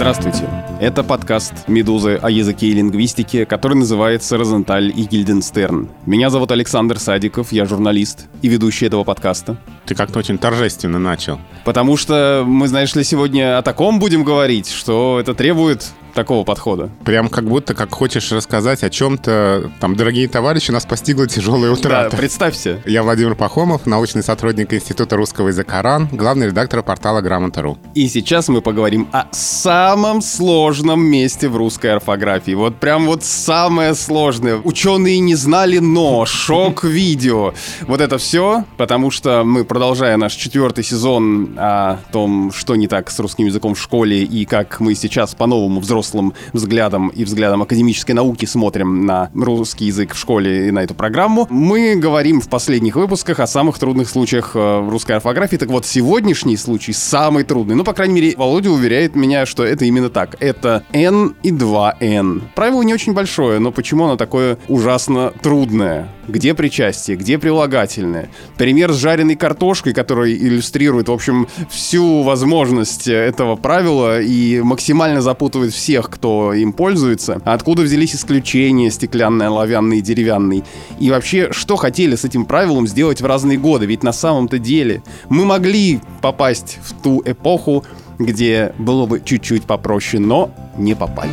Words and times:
Здравствуйте. 0.00 0.48
Это 0.80 1.04
подкаст 1.04 1.68
«Медузы» 1.68 2.18
о 2.22 2.30
языке 2.30 2.68
и 2.68 2.72
лингвистике, 2.72 3.44
который 3.44 3.74
называется 3.74 4.38
«Розенталь 4.38 4.88
и 4.88 5.02
Гильденстерн». 5.02 5.90
Меня 6.06 6.30
зовут 6.30 6.52
Александр 6.52 6.98
Садиков, 6.98 7.52
я 7.52 7.66
журналист 7.66 8.26
и 8.40 8.48
ведущий 8.48 8.86
этого 8.86 9.04
подкаста. 9.04 9.58
Ты 9.84 9.94
как-то 9.94 10.18
очень 10.18 10.38
торжественно 10.38 10.98
начал. 10.98 11.38
Потому 11.66 11.98
что 11.98 12.44
мы, 12.46 12.66
знаешь 12.68 12.94
ли, 12.94 13.04
сегодня 13.04 13.58
о 13.58 13.62
таком 13.62 13.98
будем 13.98 14.24
говорить, 14.24 14.70
что 14.70 15.18
это 15.20 15.34
требует 15.34 15.90
такого 16.14 16.44
подхода. 16.44 16.90
Прям 17.04 17.28
как 17.28 17.44
будто 17.44 17.74
как 17.74 17.92
хочешь 17.92 18.32
рассказать 18.32 18.82
о 18.82 18.90
чем-то, 18.90 19.70
там, 19.80 19.96
дорогие 19.96 20.28
товарищи, 20.28 20.70
нас 20.70 20.84
постигла 20.84 21.26
тяжелая 21.26 21.70
утрата. 21.70 22.10
Да, 22.10 22.16
представься. 22.16 22.82
Я 22.86 23.02
Владимир 23.02 23.34
Пахомов, 23.34 23.86
научный 23.86 24.22
сотрудник 24.22 24.72
Института 24.72 25.16
русского 25.16 25.48
языка 25.48 25.82
РАН, 25.82 26.08
главный 26.12 26.46
редактор 26.46 26.82
портала 26.82 27.20
Грамота.ру. 27.20 27.78
И 27.94 28.08
сейчас 28.08 28.48
мы 28.48 28.60
поговорим 28.60 29.08
о 29.12 29.26
самом 29.32 30.22
сложном 30.22 31.02
месте 31.02 31.48
в 31.48 31.56
русской 31.56 31.88
орфографии. 31.94 32.52
Вот 32.52 32.76
прям 32.76 33.06
вот 33.06 33.24
самое 33.24 33.94
сложное. 33.94 34.56
Ученые 34.56 35.20
не 35.20 35.34
знали, 35.34 35.78
но 35.78 36.26
шок-видео. 36.26 37.54
Вот 37.86 38.00
это 38.00 38.18
все, 38.18 38.64
потому 38.76 39.10
что 39.10 39.42
мы, 39.44 39.64
продолжая 39.64 40.16
наш 40.16 40.34
четвертый 40.34 40.84
сезон 40.84 41.56
о 41.56 41.98
том, 42.12 42.52
что 42.52 42.76
не 42.76 42.88
так 42.88 43.10
с 43.10 43.18
русским 43.18 43.46
языком 43.46 43.74
в 43.74 43.80
школе 43.80 44.22
и 44.22 44.44
как 44.44 44.80
мы 44.80 44.94
сейчас 44.94 45.34
по-новому 45.34 45.80
взрослые 45.80 45.99
взрослым 46.00 46.32
взглядом 46.52 47.08
и 47.08 47.24
взглядом 47.24 47.62
академической 47.62 48.12
науки 48.12 48.46
смотрим 48.46 49.04
на 49.04 49.30
русский 49.34 49.86
язык 49.86 50.14
в 50.14 50.18
школе 50.18 50.68
и 50.68 50.70
на 50.70 50.80
эту 50.80 50.94
программу. 50.94 51.46
Мы 51.50 51.94
говорим 51.96 52.40
в 52.40 52.48
последних 52.48 52.96
выпусках 52.96 53.40
о 53.40 53.46
самых 53.46 53.78
трудных 53.78 54.08
случаях 54.08 54.52
э, 54.54 54.88
русской 54.88 55.12
орфографии. 55.12 55.56
Так 55.56 55.68
вот, 55.68 55.84
сегодняшний 55.84 56.56
случай 56.56 56.92
самый 56.92 57.44
трудный. 57.44 57.74
Ну, 57.74 57.84
по 57.84 57.92
крайней 57.92 58.14
мере, 58.14 58.34
Володя 58.36 58.70
уверяет 58.70 59.14
меня, 59.14 59.44
что 59.44 59.64
это 59.64 59.84
именно 59.84 60.08
так. 60.08 60.36
Это 60.40 60.84
N 60.92 61.34
и 61.42 61.50
2N. 61.50 62.42
Правило 62.54 62.82
не 62.82 62.94
очень 62.94 63.12
большое, 63.12 63.58
но 63.58 63.70
почему 63.70 64.04
оно 64.04 64.16
такое 64.16 64.58
ужасно 64.68 65.32
трудное? 65.42 66.08
Где 66.28 66.54
причастие, 66.54 67.16
где 67.16 67.38
прилагательное? 67.38 68.30
Пример 68.56 68.92
с 68.92 68.96
жареной 68.96 69.34
картошкой, 69.34 69.92
который 69.92 70.34
иллюстрирует, 70.34 71.08
в 71.08 71.12
общем, 71.12 71.48
всю 71.68 72.22
возможность 72.22 73.08
этого 73.08 73.56
правила 73.56 74.20
и 74.20 74.60
максимально 74.60 75.20
запутывает 75.20 75.72
все 75.72 75.89
всех, 75.90 76.08
кто 76.08 76.54
им 76.54 76.72
пользуется. 76.72 77.42
Откуда 77.44 77.82
взялись 77.82 78.14
исключения 78.14 78.92
стеклянные, 78.92 79.48
оловянные, 79.48 80.00
деревянные? 80.00 80.62
И 81.00 81.10
вообще, 81.10 81.48
что 81.50 81.74
хотели 81.74 82.14
с 82.14 82.24
этим 82.24 82.44
правилом 82.44 82.86
сделать 82.86 83.20
в 83.20 83.26
разные 83.26 83.58
годы? 83.58 83.86
Ведь 83.86 84.04
на 84.04 84.12
самом-то 84.12 84.60
деле 84.60 85.02
мы 85.28 85.44
могли 85.44 86.00
попасть 86.22 86.78
в 86.84 87.02
ту 87.02 87.20
эпоху, 87.24 87.84
где 88.20 88.72
было 88.78 89.04
бы 89.06 89.20
чуть-чуть 89.24 89.64
попроще, 89.64 90.22
но 90.22 90.54
не 90.78 90.94
попали. 90.94 91.32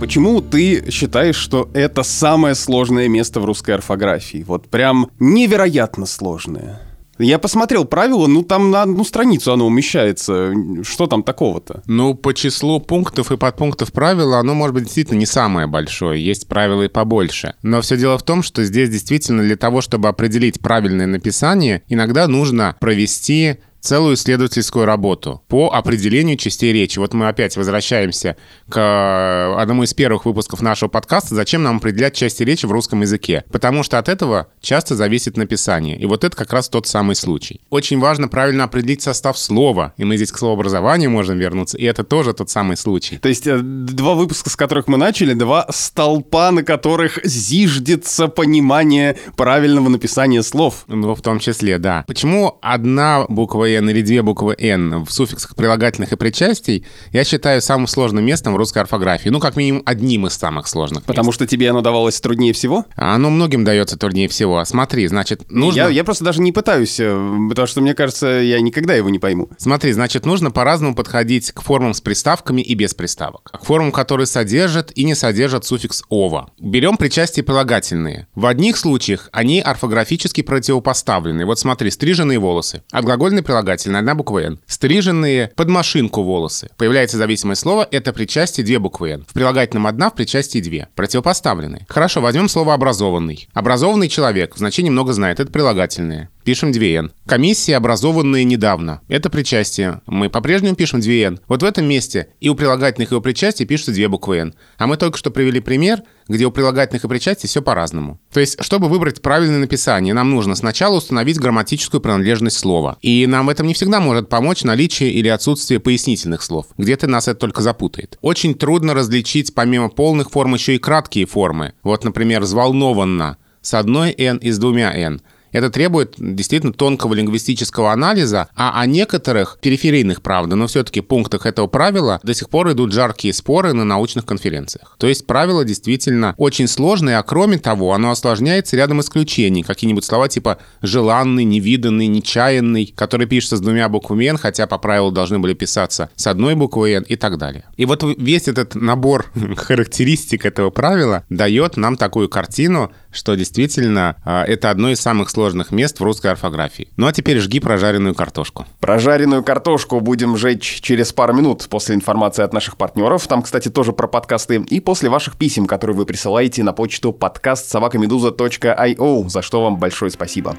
Почему 0.00 0.40
ты 0.40 0.90
считаешь, 0.90 1.36
что 1.36 1.70
это 1.74 2.02
самое 2.02 2.56
сложное 2.56 3.06
место 3.06 3.38
в 3.38 3.44
русской 3.44 3.70
орфографии? 3.70 4.44
Вот 4.44 4.68
прям 4.68 5.10
невероятно 5.20 6.06
сложное. 6.06 6.80
Я 7.18 7.38
посмотрел 7.38 7.84
правила, 7.84 8.26
ну 8.26 8.42
там 8.42 8.70
на 8.70 8.82
одну 8.82 9.04
страницу 9.04 9.52
оно 9.52 9.66
умещается. 9.66 10.52
Что 10.82 11.06
там 11.06 11.22
такого-то? 11.22 11.82
Ну, 11.86 12.14
по 12.14 12.34
числу 12.34 12.80
пунктов 12.80 13.32
и 13.32 13.36
подпунктов 13.36 13.92
правила 13.92 14.38
оно 14.38 14.54
может 14.54 14.74
быть 14.74 14.84
действительно 14.84 15.18
не 15.18 15.26
самое 15.26 15.66
большое. 15.66 16.24
Есть 16.24 16.46
правила 16.48 16.82
и 16.82 16.88
побольше. 16.88 17.54
Но 17.62 17.80
все 17.80 17.96
дело 17.96 18.18
в 18.18 18.22
том, 18.22 18.42
что 18.42 18.64
здесь 18.64 18.90
действительно 18.90 19.42
для 19.42 19.56
того, 19.56 19.80
чтобы 19.80 20.08
определить 20.08 20.60
правильное 20.60 21.06
написание, 21.06 21.82
иногда 21.88 22.28
нужно 22.28 22.76
провести 22.80 23.56
целую 23.80 24.14
исследовательскую 24.14 24.84
работу 24.84 25.42
по 25.48 25.70
определению 25.72 26.36
частей 26.36 26.72
речи. 26.72 26.98
Вот 26.98 27.14
мы 27.14 27.28
опять 27.28 27.56
возвращаемся 27.56 28.36
к 28.68 28.78
э, 28.78 29.60
одному 29.60 29.84
из 29.84 29.94
первых 29.94 30.24
выпусков 30.24 30.60
нашего 30.60 30.88
подкаста 30.88 31.34
«Зачем 31.34 31.62
нам 31.62 31.76
определять 31.76 32.14
части 32.14 32.42
речи 32.42 32.66
в 32.66 32.72
русском 32.72 33.00
языке?» 33.02 33.44
Потому 33.50 33.82
что 33.82 33.98
от 33.98 34.08
этого 34.08 34.48
часто 34.60 34.96
зависит 34.96 35.36
написание. 35.36 35.98
И 35.98 36.06
вот 36.06 36.24
это 36.24 36.36
как 36.36 36.52
раз 36.52 36.68
тот 36.68 36.86
самый 36.86 37.14
случай. 37.14 37.60
Очень 37.70 38.00
важно 38.00 38.28
правильно 38.28 38.64
определить 38.64 39.02
состав 39.02 39.38
слова. 39.38 39.94
И 39.96 40.04
мы 40.04 40.16
здесь 40.16 40.32
к 40.32 40.38
словообразованию 40.38 41.10
можем 41.10 41.38
вернуться. 41.38 41.78
И 41.78 41.84
это 41.84 42.04
тоже 42.04 42.32
тот 42.32 42.50
самый 42.50 42.76
случай. 42.76 43.18
То 43.18 43.28
есть 43.28 43.46
э, 43.46 43.58
два 43.60 44.14
выпуска, 44.14 44.50
с 44.50 44.56
которых 44.56 44.88
мы 44.88 44.96
начали, 44.96 45.34
два 45.34 45.66
столпа, 45.70 46.50
на 46.50 46.62
которых 46.62 47.18
зиждется 47.24 48.28
понимание 48.28 49.16
правильного 49.36 49.88
написания 49.88 50.42
слов. 50.42 50.84
Ну, 50.88 51.14
в 51.14 51.22
том 51.22 51.38
числе, 51.38 51.78
да. 51.78 52.04
Почему 52.06 52.58
одна 52.62 53.26
буква 53.28 53.75
«н» 53.76 53.88
или 53.90 54.02
две 54.02 54.22
буквы 54.22 54.54
«н» 54.58 55.04
в 55.04 55.10
суффиксах 55.10 55.54
прилагательных 55.54 56.12
и 56.12 56.16
причастий 56.16 56.84
я 57.12 57.24
считаю 57.24 57.60
самым 57.62 57.86
сложным 57.86 58.24
местом 58.24 58.54
в 58.54 58.56
русской 58.56 58.78
орфографии. 58.78 59.28
Ну, 59.28 59.40
как 59.40 59.56
минимум, 59.56 59.82
одним 59.86 60.26
из 60.26 60.34
самых 60.34 60.66
сложных 60.66 61.04
Потому 61.04 61.28
мест. 61.28 61.36
что 61.36 61.46
тебе 61.46 61.70
оно 61.70 61.80
давалось 61.80 62.20
труднее 62.20 62.52
всего? 62.52 62.84
Оно 62.96 63.30
многим 63.30 63.64
дается 63.64 63.98
труднее 63.98 64.28
всего. 64.28 64.64
Смотри, 64.64 65.06
значит, 65.06 65.50
нужно... 65.50 65.80
Я, 65.80 65.88
я 65.88 66.04
просто 66.04 66.24
даже 66.24 66.40
не 66.40 66.52
пытаюсь, 66.52 66.98
э, 67.00 67.46
потому 67.48 67.66
что, 67.66 67.80
мне 67.80 67.94
кажется, 67.94 68.26
я 68.26 68.60
никогда 68.60 68.94
его 68.94 69.10
не 69.10 69.18
пойму. 69.18 69.48
Смотри, 69.58 69.92
значит, 69.92 70.26
нужно 70.26 70.50
по-разному 70.50 70.94
подходить 70.94 71.52
к 71.52 71.62
формам 71.62 71.94
с 71.94 72.00
приставками 72.00 72.60
и 72.62 72.74
без 72.74 72.94
приставок. 72.94 73.50
К 73.52 73.64
формам, 73.64 73.92
которые 73.92 74.26
содержат 74.26 74.92
и 74.94 75.04
не 75.04 75.14
содержат 75.14 75.64
суффикс 75.64 76.04
«ова». 76.08 76.50
Берем 76.58 76.96
причастие 76.96 77.44
прилагательные. 77.44 78.26
В 78.34 78.46
одних 78.46 78.76
случаях 78.76 79.28
они 79.32 79.60
орфографически 79.60 80.42
противопоставлены. 80.42 81.44
Вот 81.46 81.58
смотри, 81.58 81.90
стриженные 81.90 82.38
волосы. 82.38 82.82
От 82.90 83.04
глагольной 83.04 83.42
прилагательной 83.56 84.00
одна 84.00 84.14
буква 84.14 84.40
«н». 84.40 84.58
Стриженные 84.66 85.50
под 85.56 85.68
машинку 85.68 86.22
волосы. 86.22 86.68
Появляется 86.76 87.16
зависимое 87.16 87.54
слово, 87.54 87.88
это 87.90 88.12
причастие 88.12 88.66
две 88.66 88.78
буквы 88.78 89.10
«н». 89.10 89.24
В 89.26 89.32
прилагательном 89.32 89.86
одна, 89.86 90.10
в 90.10 90.14
причастии 90.14 90.60
две. 90.60 90.88
Противопоставлены. 90.94 91.86
Хорошо, 91.88 92.20
возьмем 92.20 92.50
слово 92.50 92.74
«образованный». 92.74 93.48
Образованный 93.54 94.08
человек 94.08 94.54
в 94.54 94.58
значении 94.58 94.90
много 94.90 95.14
знает, 95.14 95.40
это 95.40 95.50
прилагательное. 95.50 96.28
Пишем 96.44 96.70
2N. 96.70 97.12
Комиссии, 97.26 97.72
образованные 97.72 98.44
недавно. 98.44 99.00
Это 99.08 99.30
причастие. 99.30 100.02
Мы 100.06 100.28
по-прежнему 100.28 100.76
пишем 100.76 101.00
2N. 101.00 101.40
Вот 101.48 101.62
в 101.62 101.64
этом 101.64 101.86
месте 101.86 102.28
и 102.40 102.50
у 102.50 102.54
прилагательных, 102.54 103.12
и 103.12 103.14
у 103.14 103.20
причастия 103.22 103.64
пишутся 103.64 103.92
две 103.92 104.08
буквы 104.08 104.36
N. 104.36 104.54
А 104.76 104.86
мы 104.86 104.98
только 104.98 105.16
что 105.16 105.30
привели 105.30 105.60
пример, 105.60 106.02
где 106.28 106.46
у 106.46 106.50
прилагательных 106.50 107.04
и 107.04 107.08
причастий 107.08 107.48
все 107.48 107.62
по-разному. 107.62 108.20
То 108.32 108.40
есть, 108.40 108.62
чтобы 108.62 108.88
выбрать 108.88 109.22
правильное 109.22 109.58
написание, 109.58 110.14
нам 110.14 110.30
нужно 110.30 110.54
сначала 110.54 110.96
установить 110.96 111.38
грамматическую 111.38 112.00
принадлежность 112.00 112.58
слова. 112.58 112.98
И 113.02 113.26
нам 113.26 113.46
в 113.46 113.48
этом 113.48 113.66
не 113.66 113.74
всегда 113.74 114.00
может 114.00 114.28
помочь 114.28 114.64
наличие 114.64 115.10
или 115.10 115.28
отсутствие 115.28 115.80
пояснительных 115.80 116.42
слов. 116.42 116.66
Где-то 116.78 117.06
нас 117.06 117.28
это 117.28 117.40
только 117.40 117.62
запутает. 117.62 118.18
Очень 118.20 118.54
трудно 118.54 118.94
различить 118.94 119.54
помимо 119.54 119.88
полных 119.88 120.30
форм 120.30 120.54
еще 120.54 120.74
и 120.74 120.78
краткие 120.78 121.26
формы. 121.26 121.72
Вот, 121.82 122.04
например, 122.04 122.42
«взволнованно» 122.42 123.36
с 123.62 123.74
одной 123.74 124.14
«н» 124.16 124.38
и 124.38 124.50
с 124.50 124.58
двумя 124.58 124.94
«н». 124.94 125.20
Это 125.52 125.70
требует 125.70 126.14
действительно 126.18 126.72
тонкого 126.72 127.14
лингвистического 127.14 127.92
анализа, 127.92 128.48
а 128.54 128.80
о 128.80 128.86
некоторых 128.86 129.58
периферийных, 129.60 130.22
правда, 130.22 130.56
но 130.56 130.66
все-таки 130.66 131.00
пунктах 131.00 131.46
этого 131.46 131.66
правила 131.66 132.20
до 132.22 132.34
сих 132.34 132.48
пор 132.50 132.72
идут 132.72 132.92
жаркие 132.92 133.32
споры 133.32 133.72
на 133.72 133.84
научных 133.84 134.24
конференциях. 134.26 134.96
То 134.98 135.06
есть 135.06 135.26
правило 135.26 135.64
действительно 135.64 136.34
очень 136.36 136.68
сложное, 136.68 137.18
а 137.18 137.22
кроме 137.22 137.58
того, 137.58 137.92
оно 137.92 138.10
осложняется 138.10 138.76
рядом 138.76 139.00
исключений. 139.00 139.62
Какие-нибудь 139.62 140.04
слова 140.04 140.28
типа 140.28 140.58
«желанный», 140.82 141.44
«невиданный», 141.44 142.06
«нечаянный», 142.06 142.92
которые 142.94 143.28
пишутся 143.28 143.56
с 143.56 143.60
двумя 143.60 143.88
буквами 143.88 144.26
«н», 144.26 144.36
хотя 144.36 144.66
по 144.66 144.78
правилу 144.78 145.10
должны 145.10 145.38
были 145.38 145.54
писаться 145.54 146.10
с 146.16 146.26
одной 146.26 146.54
буквой 146.54 146.92
«н» 146.92 147.02
и 147.02 147.16
так 147.16 147.38
далее. 147.38 147.64
И 147.76 147.86
вот 147.86 148.02
весь 148.18 148.48
этот 148.48 148.74
набор 148.74 149.26
характеристик 149.56 150.44
этого 150.46 150.70
правила 150.70 151.24
дает 151.28 151.76
нам 151.76 151.96
такую 151.96 152.28
картину, 152.28 152.92
что 153.10 153.34
действительно 153.34 154.16
а, 154.24 154.44
это 154.44 154.70
одно 154.70 154.90
из 154.90 155.00
самых 155.00 155.30
сложных 155.36 155.70
мест 155.70 156.00
в 156.00 156.02
русской 156.02 156.28
орфографии. 156.28 156.88
Ну 156.96 157.06
а 157.06 157.12
теперь 157.12 157.38
жги 157.40 157.60
прожаренную 157.60 158.14
картошку. 158.14 158.64
Прожаренную 158.80 159.44
картошку 159.44 160.00
будем 160.00 160.34
жечь 160.38 160.80
через 160.80 161.12
пару 161.12 161.34
минут 161.34 161.66
после 161.68 161.94
информации 161.94 162.42
от 162.42 162.54
наших 162.54 162.78
партнеров. 162.78 163.26
Там, 163.26 163.42
кстати, 163.42 163.68
тоже 163.68 163.92
про 163.92 164.08
подкасты. 164.08 164.64
И 164.70 164.80
после 164.80 165.10
ваших 165.10 165.36
писем, 165.36 165.66
которые 165.66 165.94
вы 165.94 166.06
присылаете 166.06 166.62
на 166.62 166.72
почту 166.72 167.12
подкаст 167.12 167.68
собакамедуза.io, 167.68 169.28
за 169.28 169.42
что 169.42 169.62
вам 169.62 169.76
большое 169.76 170.10
спасибо. 170.10 170.56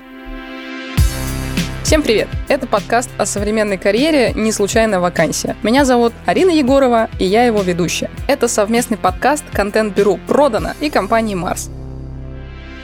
Всем 1.82 2.04
привет! 2.04 2.28
Это 2.48 2.68
подкаст 2.68 3.10
о 3.18 3.26
современной 3.26 3.78
карьере 3.78 4.34
«Не 4.36 4.52
случайная 4.52 5.00
вакансия». 5.00 5.56
Меня 5.64 5.86
зовут 5.86 6.14
Арина 6.26 6.52
Егорова, 6.52 7.10
и 7.18 7.26
я 7.26 7.46
его 7.46 7.62
ведущая. 7.62 8.12
Это 8.28 8.48
совместный 8.48 8.98
подкаст 8.98 9.46
контент-бюро 9.54 10.20
«Продано» 10.28 10.74
и 10.82 10.90
компании 10.90 11.34
«Марс». 11.34 11.72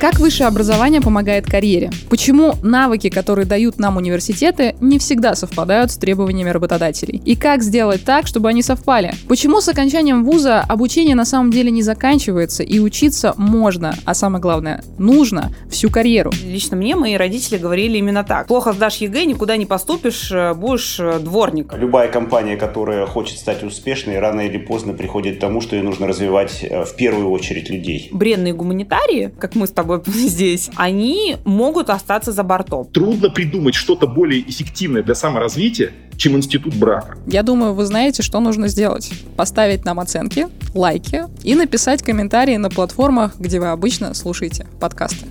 Как 0.03 0.19
высшее 0.19 0.49
образование 0.49 0.99
помогает 0.99 1.45
карьере? 1.45 1.89
Почему 2.09 2.55
навыки, 2.61 3.09
которые 3.09 3.45
дают 3.45 3.79
нам 3.79 3.95
университеты, 3.95 4.75
не 4.81 4.99
всегда 4.99 5.33
совпадают 5.33 5.91
с 5.91 5.95
требованиями 5.95 6.49
работодателей? 6.49 7.21
И 7.23 7.37
как 7.37 7.63
сделать 7.63 8.03
так, 8.03 8.27
чтобы 8.27 8.49
они 8.49 8.61
совпали? 8.61 9.13
Почему 9.29 9.61
с 9.61 9.69
окончанием 9.69 10.25
вуза 10.25 10.59
обучение 10.59 11.15
на 11.15 11.23
самом 11.23 11.51
деле 11.51 11.71
не 11.71 11.83
заканчивается 11.83 12.63
и 12.63 12.79
учиться 12.79 13.33
можно, 13.37 13.95
а 14.03 14.13
самое 14.13 14.41
главное, 14.41 14.83
нужно 14.97 15.55
всю 15.69 15.89
карьеру? 15.89 16.33
Лично 16.43 16.75
мне 16.75 16.97
мои 16.97 17.15
родители 17.15 17.57
говорили 17.57 17.97
именно 17.97 18.25
так. 18.25 18.47
Плохо 18.47 18.73
сдашь 18.73 18.97
ЕГЭ, 18.97 19.23
никуда 19.23 19.55
не 19.55 19.65
поступишь, 19.65 20.29
э, 20.33 20.53
будешь 20.53 20.99
э, 20.99 21.19
дворником. 21.19 21.79
Любая 21.79 22.09
компания, 22.09 22.57
которая 22.57 23.05
хочет 23.05 23.37
стать 23.37 23.63
успешной, 23.63 24.19
рано 24.19 24.41
или 24.41 24.57
поздно 24.57 24.91
приходит 24.91 25.37
к 25.37 25.39
тому, 25.39 25.61
что 25.61 25.77
ей 25.77 25.81
нужно 25.81 26.07
развивать 26.07 26.61
э, 26.61 26.83
в 26.83 26.93
первую 26.97 27.29
очередь 27.29 27.69
людей. 27.69 28.09
Бренные 28.11 28.53
гуманитарии, 28.53 29.31
как 29.39 29.55
мы 29.55 29.65
с 29.65 29.71
тобой 29.71 29.92
здесь, 30.05 30.69
они 30.75 31.37
могут 31.43 31.89
остаться 31.89 32.31
за 32.31 32.43
бортом. 32.43 32.85
Трудно 32.85 33.29
придумать 33.29 33.75
что-то 33.75 34.07
более 34.07 34.41
эффективное 34.49 35.03
для 35.03 35.15
саморазвития, 35.15 35.91
чем 36.17 36.37
институт 36.37 36.75
брака. 36.75 37.17
Я 37.27 37.43
думаю, 37.43 37.73
вы 37.73 37.85
знаете, 37.85 38.23
что 38.23 38.39
нужно 38.39 38.67
сделать. 38.67 39.11
Поставить 39.35 39.85
нам 39.85 39.99
оценки, 39.99 40.47
лайки 40.73 41.23
и 41.43 41.55
написать 41.55 42.03
комментарии 42.03 42.57
на 42.57 42.69
платформах, 42.69 43.35
где 43.39 43.59
вы 43.59 43.67
обычно 43.67 44.13
слушаете 44.13 44.67
подкасты. 44.79 45.25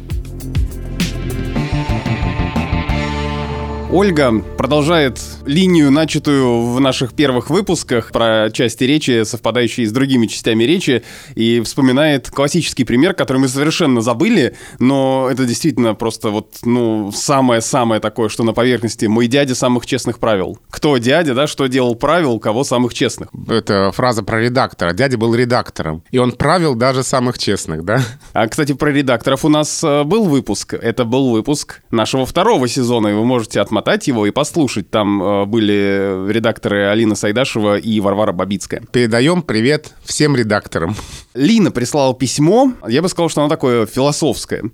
Ольга 3.93 4.33
продолжает 4.57 5.21
линию, 5.45 5.91
начатую 5.91 6.73
в 6.73 6.81
наших 6.81 7.13
первых 7.13 7.51
выпусках 7.51 8.11
про 8.11 8.49
части 8.51 8.85
речи, 8.85 9.23
совпадающие 9.25 9.87
с 9.87 9.93
другими 9.93 10.29
частями 10.29 10.65
речи, 10.65 11.03
и 11.35 11.61
вспоминает 11.61 12.31
классический 12.31 12.85
пример, 12.85 13.13
который 13.13 13.37
мы 13.37 13.49
совершенно 13.49 14.01
забыли, 14.01 14.57
но 14.79 15.29
это 15.31 15.45
действительно 15.45 15.95
просто 15.95 16.31
вот, 16.31 16.57
ну, 16.65 17.13
самое-самое 17.13 18.01
такое, 18.01 18.31
что 18.31 18.45
на 18.45 18.55
поверхности. 18.55 19.05
Мой 19.05 19.27
дядя 19.27 19.55
самых 19.55 19.85
честных 19.85 20.19
правил. 20.19 20.59
Кто 20.71 20.97
дядя, 20.97 21.35
да, 21.35 21.47
что 21.47 21.67
делал 21.67 21.95
правил, 21.95 22.39
кого 22.39 22.65
самых 22.65 22.95
честных? 22.95 23.29
Это 23.47 23.93
фраза 23.93 24.23
про 24.23 24.41
редактора. 24.41 24.95
Дядя 24.95 25.19
был 25.19 25.35
редактором, 25.35 26.03
и 26.11 26.17
он 26.17 26.33
правил 26.33 26.75
даже 26.75 27.03
самых 27.03 27.37
честных, 27.37 27.85
да? 27.85 28.01
А, 28.33 28.47
кстати, 28.47 28.73
про 28.73 28.91
редакторов 28.91 29.45
у 29.45 29.51
нас 29.51 29.85
э, 29.85 30.05
был 30.05 30.25
выпуск. 30.25 30.73
Это 30.73 31.05
был 31.05 31.29
выпуск 31.29 31.83
нашего 31.91 32.25
второго 32.25 32.69
сезона, 32.69 33.09
и 33.09 33.13
вы 33.13 33.27
можете 33.27 33.61
отмотать 33.61 33.82
отмотать 33.83 34.07
его 34.07 34.27
и 34.27 34.31
послушать. 34.31 34.91
Там 34.91 35.23
э, 35.23 35.45
были 35.45 36.31
редакторы 36.31 36.87
Алина 36.87 37.17
Сайдашева 37.17 37.79
и 37.79 38.01
Варвара 38.01 38.33
Бабицкая. 38.33 38.83
Передаем 38.93 39.43
привет 39.43 39.95
всем 40.05 40.37
редакторам. 40.37 40.95
Лина 41.35 41.71
прислала 41.71 42.15
письмо, 42.15 42.75
я 42.87 43.01
бы 43.03 43.09
сказал, 43.09 43.29
что 43.29 43.41
оно 43.41 43.49
такое 43.49 43.87
философское. 43.87 44.65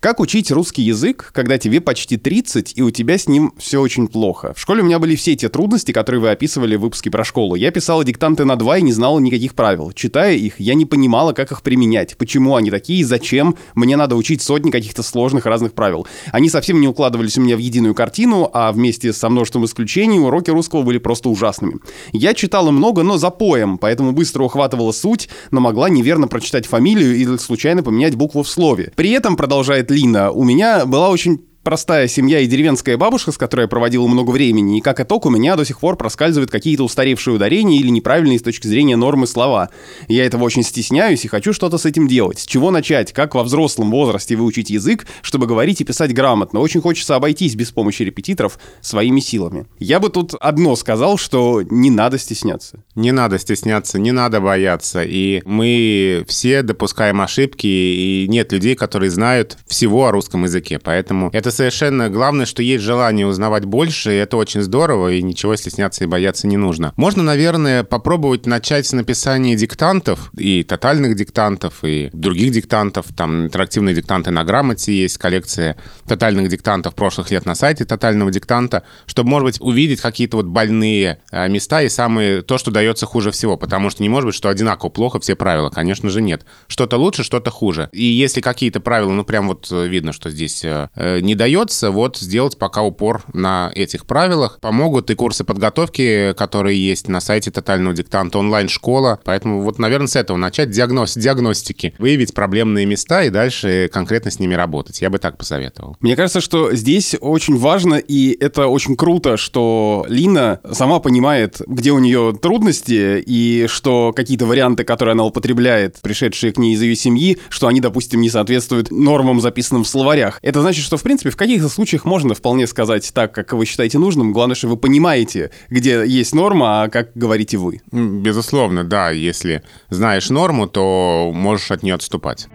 Как 0.00 0.20
учить 0.20 0.50
русский 0.50 0.82
язык, 0.82 1.30
когда 1.32 1.58
тебе 1.58 1.80
почти 1.80 2.16
30, 2.16 2.76
и 2.76 2.82
у 2.82 2.90
тебя 2.90 3.16
с 3.16 3.28
ним 3.28 3.54
все 3.56 3.80
очень 3.80 4.08
плохо? 4.08 4.52
В 4.54 4.60
школе 4.60 4.82
у 4.82 4.84
меня 4.84 4.98
были 4.98 5.14
все 5.16 5.36
те 5.36 5.48
трудности, 5.48 5.92
которые 5.92 6.20
вы 6.20 6.30
описывали 6.30 6.76
в 6.76 6.80
выпуске 6.80 7.10
про 7.10 7.24
школу. 7.24 7.54
Я 7.54 7.70
писала 7.70 8.04
диктанты 8.04 8.44
на 8.44 8.56
два 8.56 8.78
и 8.78 8.82
не 8.82 8.92
знала 8.92 9.18
никаких 9.20 9.54
правил. 9.54 9.92
Читая 9.92 10.34
их, 10.34 10.58
я 10.58 10.74
не 10.74 10.86
понимала, 10.86 11.32
как 11.32 11.52
их 11.52 11.62
применять, 11.62 12.16
почему 12.18 12.56
они 12.56 12.70
такие, 12.70 13.04
зачем 13.04 13.56
мне 13.74 13.96
надо 13.96 14.16
учить 14.16 14.42
сотни 14.42 14.70
каких-то 14.70 15.02
сложных 15.02 15.46
разных 15.46 15.72
правил. 15.72 16.06
Они 16.32 16.50
совсем 16.50 16.80
не 16.80 16.88
укладывались 16.88 17.38
у 17.38 17.42
меня 17.42 17.56
в 17.56 17.60
единую 17.60 17.94
картину, 17.94 18.50
а 18.58 18.72
вместе 18.72 19.12
со 19.12 19.28
множеством 19.28 19.64
исключений 19.64 20.18
уроки 20.18 20.50
русского 20.50 20.82
были 20.82 20.98
просто 20.98 21.28
ужасными. 21.28 21.76
Я 22.12 22.34
читала 22.34 22.72
много, 22.72 23.04
но 23.04 23.16
за 23.16 23.30
поем, 23.30 23.78
поэтому 23.78 24.12
быстро 24.12 24.42
ухватывала 24.42 24.90
суть, 24.90 25.28
но 25.52 25.60
могла 25.60 25.88
неверно 25.88 26.26
прочитать 26.26 26.66
фамилию 26.66 27.16
или 27.16 27.36
случайно 27.36 27.84
поменять 27.84 28.16
букву 28.16 28.42
в 28.42 28.48
слове. 28.48 28.92
При 28.96 29.10
этом, 29.10 29.36
продолжает 29.36 29.90
Лина, 29.90 30.32
у 30.32 30.42
меня 30.42 30.86
была 30.86 31.10
очень 31.10 31.40
простая 31.62 32.08
семья 32.08 32.40
и 32.40 32.46
деревенская 32.46 32.96
бабушка, 32.96 33.32
с 33.32 33.38
которой 33.38 33.62
я 33.62 33.68
проводил 33.68 34.06
много 34.08 34.30
времени, 34.30 34.78
и 34.78 34.80
как 34.80 35.00
итог 35.00 35.26
у 35.26 35.30
меня 35.30 35.56
до 35.56 35.64
сих 35.64 35.80
пор 35.80 35.96
проскальзывают 35.96 36.50
какие-то 36.50 36.84
устаревшие 36.84 37.34
ударения 37.34 37.78
или 37.78 37.88
неправильные 37.88 38.38
с 38.38 38.42
точки 38.42 38.66
зрения 38.66 38.96
нормы 38.96 39.26
слова. 39.26 39.70
Я 40.08 40.24
этого 40.24 40.44
очень 40.44 40.62
стесняюсь 40.62 41.24
и 41.24 41.28
хочу 41.28 41.52
что-то 41.52 41.78
с 41.78 41.84
этим 41.84 42.08
делать. 42.08 42.40
С 42.40 42.46
чего 42.46 42.70
начать? 42.70 43.12
Как 43.12 43.34
во 43.34 43.42
взрослом 43.42 43.90
возрасте 43.90 44.36
выучить 44.36 44.70
язык, 44.70 45.06
чтобы 45.22 45.46
говорить 45.46 45.80
и 45.80 45.84
писать 45.84 46.14
грамотно? 46.14 46.60
Очень 46.60 46.80
хочется 46.80 47.16
обойтись 47.16 47.54
без 47.54 47.70
помощи 47.70 48.02
репетиторов 48.02 48.58
своими 48.80 49.20
силами. 49.20 49.66
Я 49.78 50.00
бы 50.00 50.08
тут 50.08 50.34
одно 50.40 50.76
сказал, 50.76 51.18
что 51.18 51.62
не 51.62 51.90
надо 51.90 52.18
стесняться. 52.18 52.84
Не 52.94 53.12
надо 53.12 53.38
стесняться, 53.38 53.98
не 53.98 54.12
надо 54.12 54.40
бояться. 54.40 55.02
И 55.02 55.42
мы 55.44 56.24
все 56.26 56.62
допускаем 56.62 57.20
ошибки, 57.20 57.66
и 57.66 58.26
нет 58.28 58.52
людей, 58.52 58.74
которые 58.74 59.10
знают 59.10 59.58
всего 59.66 60.06
о 60.06 60.12
русском 60.12 60.44
языке. 60.44 60.78
Поэтому 60.78 61.30
это 61.32 61.47
совершенно 61.50 62.08
главное, 62.10 62.46
что 62.46 62.62
есть 62.62 62.84
желание 62.84 63.26
узнавать 63.26 63.64
больше, 63.64 64.12
и 64.12 64.16
это 64.16 64.36
очень 64.36 64.62
здорово, 64.62 65.12
и 65.12 65.22
ничего 65.22 65.56
стесняться 65.56 66.04
и 66.04 66.06
бояться 66.06 66.46
не 66.46 66.56
нужно. 66.56 66.92
Можно, 66.96 67.22
наверное, 67.22 67.84
попробовать 67.84 68.46
начать 68.46 68.86
с 68.86 68.92
написания 68.92 69.56
диктантов, 69.56 70.30
и 70.36 70.62
тотальных 70.62 71.16
диктантов, 71.16 71.84
и 71.84 72.10
других 72.12 72.52
диктантов. 72.52 73.06
Там 73.16 73.44
интерактивные 73.46 73.94
диктанты 73.94 74.30
на 74.30 74.44
грамоте 74.44 74.92
есть, 74.92 75.18
коллекция 75.18 75.76
тотальных 76.06 76.48
диктантов 76.48 76.94
прошлых 76.94 77.30
лет 77.30 77.46
на 77.46 77.54
сайте 77.54 77.84
тотального 77.84 78.30
диктанта, 78.30 78.82
чтобы, 79.06 79.30
может 79.30 79.44
быть, 79.44 79.60
увидеть 79.60 80.00
какие-то 80.00 80.36
вот 80.38 80.46
больные 80.46 81.20
а, 81.30 81.48
места 81.48 81.82
и 81.82 81.88
самые 81.88 82.42
то, 82.42 82.58
что 82.58 82.70
дается 82.70 83.06
хуже 83.06 83.30
всего, 83.30 83.56
потому 83.56 83.90
что 83.90 84.02
не 84.02 84.08
может 84.08 84.26
быть, 84.26 84.34
что 84.34 84.48
одинаково 84.48 84.90
плохо 84.90 85.20
все 85.20 85.36
правила. 85.36 85.70
Конечно 85.70 86.10
же, 86.10 86.20
нет. 86.20 86.44
Что-то 86.66 86.96
лучше, 86.96 87.24
что-то 87.24 87.50
хуже. 87.50 87.88
И 87.92 88.04
если 88.04 88.40
какие-то 88.40 88.80
правила, 88.80 89.12
ну, 89.12 89.24
прям 89.24 89.48
вот 89.48 89.68
э, 89.70 89.86
видно, 89.86 90.12
что 90.12 90.30
здесь 90.30 90.64
э, 90.64 90.88
э, 90.94 91.20
не 91.20 91.34
удается 91.38 91.92
вот 91.92 92.16
сделать 92.16 92.58
пока 92.58 92.82
упор 92.82 93.22
на 93.32 93.70
этих 93.72 94.06
правилах. 94.06 94.58
Помогут 94.60 95.08
и 95.10 95.14
курсы 95.14 95.44
подготовки, 95.44 96.34
которые 96.36 96.84
есть 96.84 97.06
на 97.06 97.20
сайте 97.20 97.52
Тотального 97.52 97.94
диктанта, 97.94 98.40
онлайн-школа. 98.40 99.20
Поэтому 99.24 99.62
вот, 99.62 99.78
наверное, 99.78 100.08
с 100.08 100.16
этого 100.16 100.36
начать 100.36 100.70
диагноз, 100.70 101.14
диагностики. 101.14 101.94
Выявить 101.98 102.34
проблемные 102.34 102.86
места 102.86 103.22
и 103.22 103.30
дальше 103.30 103.88
конкретно 103.92 104.32
с 104.32 104.40
ними 104.40 104.54
работать. 104.54 105.00
Я 105.00 105.10
бы 105.10 105.18
так 105.18 105.38
посоветовал. 105.38 105.96
Мне 106.00 106.16
кажется, 106.16 106.40
что 106.40 106.74
здесь 106.74 107.14
очень 107.20 107.56
важно, 107.56 107.94
и 107.94 108.36
это 108.40 108.66
очень 108.66 108.96
круто, 108.96 109.36
что 109.36 110.04
Лина 110.08 110.58
сама 110.72 110.98
понимает, 110.98 111.62
где 111.68 111.92
у 111.92 112.00
нее 112.00 112.36
трудности, 112.42 113.22
и 113.24 113.68
что 113.68 114.12
какие-то 114.12 114.46
варианты, 114.46 114.82
которые 114.82 115.12
она 115.12 115.22
употребляет, 115.24 116.00
пришедшие 116.02 116.52
к 116.52 116.58
ней 116.58 116.74
из 116.74 116.82
ее 116.82 116.96
семьи, 116.96 117.38
что 117.48 117.68
они, 117.68 117.80
допустим, 117.80 118.20
не 118.20 118.28
соответствуют 118.28 118.90
нормам, 118.90 119.40
записанным 119.40 119.84
в 119.84 119.88
словарях. 119.88 120.40
Это 120.42 120.62
значит, 120.62 120.84
что, 120.84 120.96
в 120.96 121.02
принципе, 121.04 121.27
в 121.30 121.36
каких-то 121.36 121.68
случаях 121.68 122.04
можно 122.04 122.34
вполне 122.34 122.66
сказать 122.66 123.10
так, 123.14 123.32
как 123.32 123.52
вы 123.52 123.66
считаете 123.66 123.98
нужным. 123.98 124.32
Главное, 124.32 124.54
что 124.54 124.68
вы 124.68 124.76
понимаете, 124.76 125.50
где 125.68 126.04
есть 126.06 126.34
норма, 126.34 126.82
а 126.82 126.88
как 126.88 127.10
говорите 127.14 127.56
вы. 127.56 127.80
Безусловно, 127.92 128.84
да. 128.84 129.10
Если 129.10 129.62
знаешь 129.90 130.30
норму, 130.30 130.66
то 130.66 131.30
можешь 131.34 131.70
от 131.70 131.82
нее 131.82 131.94
отступать. 131.94 132.48